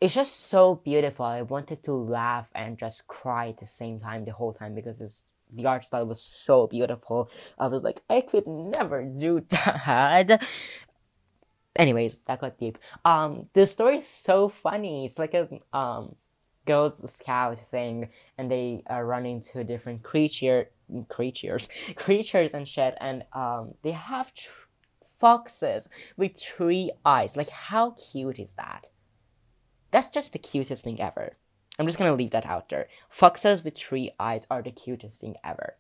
it's 0.02 0.16
just 0.16 0.48
so 0.48 0.74
beautiful. 0.74 1.26
I 1.26 1.44
wanted 1.44 1.84
to 1.84 1.94
laugh 1.94 2.50
and 2.56 2.80
just 2.80 3.06
cry 3.06 3.50
at 3.50 3.60
the 3.60 3.68
same 3.68 4.00
time 4.00 4.26
the 4.26 4.34
whole 4.34 4.54
time 4.54 4.74
because 4.74 5.22
the 5.54 5.66
art 5.68 5.86
style 5.86 6.08
was 6.08 6.24
so 6.24 6.66
beautiful. 6.66 7.30
I 7.60 7.68
was 7.68 7.84
like, 7.84 8.02
I 8.10 8.22
could 8.22 8.48
never 8.48 9.04
do 9.04 9.46
that 9.50 10.42
anyways, 11.76 12.20
that 12.26 12.42
got 12.42 12.58
deep. 12.58 12.78
Um, 13.06 13.48
the 13.54 13.68
story 13.68 14.00
is 14.00 14.08
so 14.08 14.50
funny. 14.50 15.06
It's 15.06 15.20
like 15.20 15.34
a 15.34 15.48
um 15.76 16.16
Girls 16.66 17.12
Scout 17.12 17.58
thing, 17.58 18.10
and 18.38 18.52
they 18.52 18.84
are 18.88 19.06
running 19.06 19.42
to 19.42 19.64
different 19.64 20.04
creature 20.04 20.70
creatures, 21.10 21.70
creatures 21.96 22.54
and 22.54 22.68
shit, 22.68 22.96
and 23.00 23.26
um, 23.34 23.76
they 23.82 23.92
have 23.92 24.34
tr- 24.34 24.50
foxes 25.20 25.90
with 26.18 26.38
three 26.38 26.92
eyes. 27.06 27.36
Like, 27.36 27.50
how 27.50 27.92
cute 27.92 28.40
is 28.40 28.54
that? 28.54 28.90
That's 29.92 30.10
just 30.10 30.34
the 30.34 30.40
cutest 30.40 30.84
thing 30.84 31.02
ever. 31.02 31.38
I'm 31.80 31.86
just 31.86 31.98
gonna 31.98 32.14
leave 32.14 32.32
that 32.32 32.46
out 32.46 32.70
there. 32.70 32.88
Foxes 33.10 33.64
with 33.64 33.78
three 33.78 34.12
eyes 34.20 34.46
are 34.52 34.62
the 34.62 34.72
cutest 34.72 35.22
thing 35.22 35.36
ever. 35.44 35.78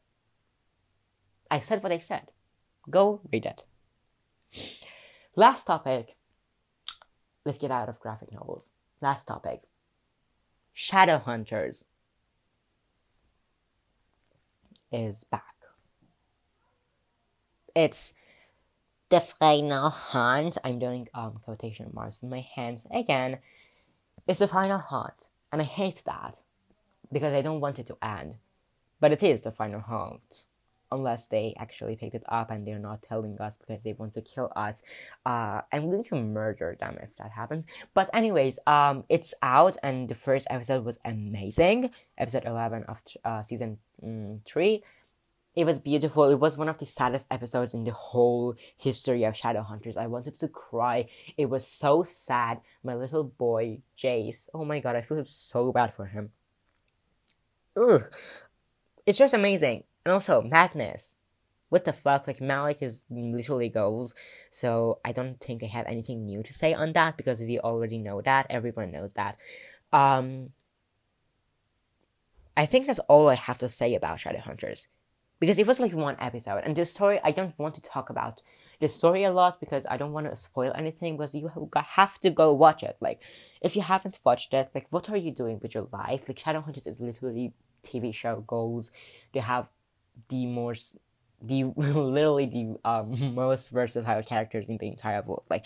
I 1.49 1.59
said 1.59 1.83
what 1.83 1.91
I 1.91 1.97
said. 1.97 2.31
Go 2.89 3.21
read 3.31 3.45
it. 3.45 3.65
Last 5.35 5.65
topic. 5.65 6.15
Let's 7.45 7.57
get 7.57 7.71
out 7.71 7.89
of 7.89 7.99
graphic 7.99 8.31
novels. 8.33 8.65
Last 9.01 9.25
topic. 9.25 9.61
Shadowhunters 10.75 11.85
is 14.91 15.23
back. 15.23 15.55
It's 17.73 18.13
the 19.09 19.21
final 19.21 19.89
hunt. 19.89 20.57
I'm 20.63 20.79
doing 20.79 21.07
um 21.13 21.39
quotation 21.43 21.91
marks 21.93 22.21
with 22.21 22.29
my 22.29 22.45
hands 22.55 22.85
again. 22.93 23.39
It's 24.27 24.39
the 24.39 24.47
final 24.47 24.79
hunt, 24.79 25.29
and 25.51 25.61
I 25.61 25.65
hate 25.65 26.03
that 26.05 26.41
because 27.11 27.33
I 27.33 27.41
don't 27.41 27.61
want 27.61 27.79
it 27.79 27.87
to 27.87 27.97
end. 28.01 28.35
But 28.99 29.13
it 29.13 29.23
is 29.23 29.41
the 29.41 29.51
final 29.51 29.79
hunt 29.79 30.43
unless 30.91 31.27
they 31.27 31.55
actually 31.57 31.95
picked 31.95 32.15
it 32.15 32.23
up 32.27 32.51
and 32.51 32.65
they're 32.65 32.79
not 32.79 33.01
telling 33.01 33.39
us 33.39 33.57
because 33.57 33.83
they 33.83 33.93
want 33.93 34.13
to 34.13 34.21
kill 34.21 34.51
us. 34.55 34.83
Uh, 35.25 35.61
I'm 35.71 35.89
going 35.89 36.03
to 36.05 36.15
murder 36.15 36.77
them 36.79 36.97
if 37.01 37.15
that 37.17 37.31
happens. 37.31 37.65
But 37.93 38.09
anyways, 38.13 38.59
um, 38.67 39.03
it's 39.09 39.33
out 39.41 39.77
and 39.83 40.09
the 40.09 40.15
first 40.15 40.47
episode 40.49 40.85
was 40.85 40.99
amazing. 41.05 41.91
Episode 42.17 42.45
eleven 42.45 42.83
of 42.83 43.01
uh, 43.23 43.43
season 43.43 43.77
mm, 44.03 44.39
three. 44.45 44.83
It 45.53 45.65
was 45.65 45.79
beautiful. 45.79 46.29
It 46.29 46.39
was 46.39 46.57
one 46.57 46.69
of 46.69 46.77
the 46.77 46.85
saddest 46.85 47.27
episodes 47.29 47.73
in 47.73 47.83
the 47.83 47.91
whole 47.91 48.55
history 48.77 49.25
of 49.25 49.33
Shadowhunters. 49.33 49.97
I 49.97 50.07
wanted 50.07 50.39
to 50.39 50.47
cry. 50.47 51.09
It 51.35 51.49
was 51.49 51.67
so 51.67 52.03
sad. 52.03 52.61
My 52.83 52.95
little 52.95 53.25
boy, 53.25 53.79
Jace. 53.97 54.47
Oh 54.53 54.63
my 54.63 54.79
god, 54.79 54.95
I 54.95 55.01
feel 55.01 55.25
so 55.25 55.73
bad 55.73 55.93
for 55.93 56.05
him. 56.05 56.31
Ugh. 57.75 58.03
It's 59.05 59.17
just 59.17 59.33
amazing. 59.33 59.83
And 60.05 60.13
also, 60.13 60.41
Magnus. 60.41 61.15
What 61.69 61.85
the 61.85 61.93
fuck? 61.93 62.27
Like, 62.27 62.39
Malec 62.39 62.81
is 62.81 63.01
literally 63.09 63.69
goals. 63.69 64.13
So, 64.51 64.99
I 65.05 65.11
don't 65.11 65.39
think 65.39 65.63
I 65.63 65.67
have 65.67 65.85
anything 65.87 66.25
new 66.25 66.43
to 66.43 66.53
say 66.53 66.73
on 66.73 66.93
that 66.93 67.15
because 67.15 67.39
we 67.39 67.59
already 67.59 67.97
know 67.97 68.21
that. 68.21 68.47
Everyone 68.49 68.91
knows 68.91 69.13
that. 69.13 69.37
Um, 69.93 70.49
I 72.57 72.65
think 72.65 72.87
that's 72.87 72.99
all 72.99 73.29
I 73.29 73.35
have 73.35 73.59
to 73.59 73.69
say 73.69 73.95
about 73.95 74.17
Shadowhunters. 74.17 74.87
Because 75.39 75.57
it 75.57 75.65
was 75.65 75.79
like 75.79 75.93
one 75.93 76.17
episode. 76.19 76.61
And 76.65 76.75
the 76.75 76.85
story, 76.85 77.19
I 77.23 77.31
don't 77.31 77.57
want 77.57 77.75
to 77.75 77.81
talk 77.81 78.09
about 78.09 78.41
the 78.79 78.89
story 78.89 79.23
a 79.23 79.31
lot 79.31 79.59
because 79.59 79.85
I 79.89 79.95
don't 79.97 80.11
want 80.11 80.29
to 80.29 80.35
spoil 80.35 80.73
anything 80.75 81.15
because 81.15 81.33
you 81.33 81.49
have 81.75 82.19
to 82.19 82.29
go 82.29 82.53
watch 82.53 82.83
it. 82.83 82.97
Like, 82.99 83.21
if 83.61 83.75
you 83.75 83.81
haven't 83.81 84.19
watched 84.23 84.53
it, 84.53 84.71
like, 84.75 84.87
what 84.89 85.09
are 85.09 85.17
you 85.17 85.31
doing 85.31 85.59
with 85.61 85.73
your 85.73 85.87
life? 85.91 86.27
Like, 86.27 86.37
Shadowhunters 86.39 86.87
is 86.87 86.99
literally 86.99 87.53
TV 87.83 88.13
show 88.13 88.43
goals. 88.45 88.91
They 89.33 89.39
have 89.39 89.67
the 90.29 90.45
most 90.45 90.95
the 91.41 91.63
literally 91.75 92.45
the 92.45 92.89
um, 92.89 93.33
most 93.35 93.69
versatile 93.69 94.23
characters 94.23 94.67
in 94.67 94.77
the 94.77 94.87
entire 94.87 95.21
world. 95.21 95.43
Like 95.49 95.65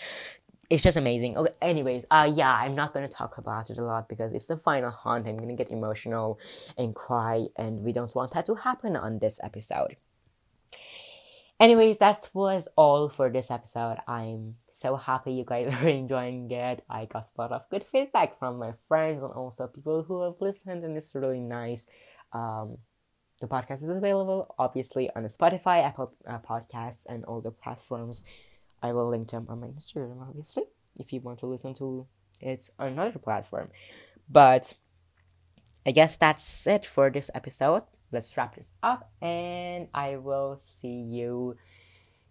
it's 0.68 0.82
just 0.82 0.96
amazing. 0.96 1.36
Okay, 1.36 1.52
anyways, 1.62 2.06
uh 2.10 2.30
yeah, 2.32 2.54
I'm 2.54 2.74
not 2.74 2.92
gonna 2.92 3.08
talk 3.08 3.38
about 3.38 3.70
it 3.70 3.78
a 3.78 3.84
lot 3.84 4.08
because 4.08 4.32
it's 4.32 4.46
the 4.46 4.56
final 4.56 4.90
hunt. 4.90 5.26
I'm 5.28 5.36
gonna 5.36 5.56
get 5.56 5.70
emotional 5.70 6.38
and 6.76 6.94
cry, 6.94 7.46
and 7.56 7.84
we 7.84 7.92
don't 7.92 8.14
want 8.14 8.32
that 8.32 8.46
to 8.46 8.54
happen 8.54 8.96
on 8.96 9.18
this 9.18 9.40
episode. 9.42 9.96
Anyways, 11.58 11.98
that 11.98 12.28
was 12.34 12.68
all 12.76 13.08
for 13.08 13.30
this 13.30 13.50
episode. 13.50 13.96
I'm 14.06 14.56
so 14.74 14.96
happy 14.96 15.32
you 15.32 15.44
guys 15.44 15.72
are 15.80 15.88
enjoying 15.88 16.50
it. 16.50 16.84
I 16.90 17.06
got 17.06 17.28
a 17.36 17.40
lot 17.40 17.52
of 17.52 17.68
good 17.70 17.84
feedback 17.84 18.38
from 18.38 18.58
my 18.58 18.72
friends 18.88 19.22
and 19.22 19.32
also 19.32 19.66
people 19.66 20.02
who 20.02 20.22
have 20.22 20.34
listened, 20.40 20.84
and 20.84 20.96
it's 20.96 21.14
really 21.14 21.40
nice. 21.40 21.88
Um, 22.32 22.78
the 23.40 23.46
podcast 23.46 23.82
is 23.82 23.88
available, 23.88 24.54
obviously, 24.58 25.10
on 25.14 25.22
the 25.22 25.28
Spotify, 25.28 25.84
Apple 25.84 26.12
uh, 26.26 26.38
Podcasts, 26.38 27.04
and 27.06 27.24
all 27.24 27.40
the 27.40 27.50
platforms. 27.50 28.22
I 28.82 28.92
will 28.92 29.08
link 29.08 29.30
them 29.30 29.46
on 29.48 29.60
my 29.60 29.68
Instagram, 29.68 30.20
obviously, 30.20 30.64
if 30.98 31.12
you 31.12 31.20
want 31.20 31.40
to 31.40 31.46
listen 31.46 31.74
to 31.74 32.06
it 32.40 32.70
on 32.78 32.88
another 32.88 33.18
platform. 33.18 33.70
But 34.28 34.74
I 35.86 35.90
guess 35.90 36.16
that's 36.16 36.66
it 36.66 36.86
for 36.86 37.10
this 37.10 37.30
episode. 37.34 37.82
Let's 38.12 38.36
wrap 38.36 38.56
this 38.56 38.72
up, 38.82 39.10
and 39.20 39.88
I 39.92 40.16
will 40.16 40.60
see 40.62 41.02
you 41.02 41.56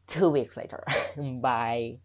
two 0.07 0.29
weeks 0.29 0.57
later. 0.57 0.83
Bye. 1.17 1.99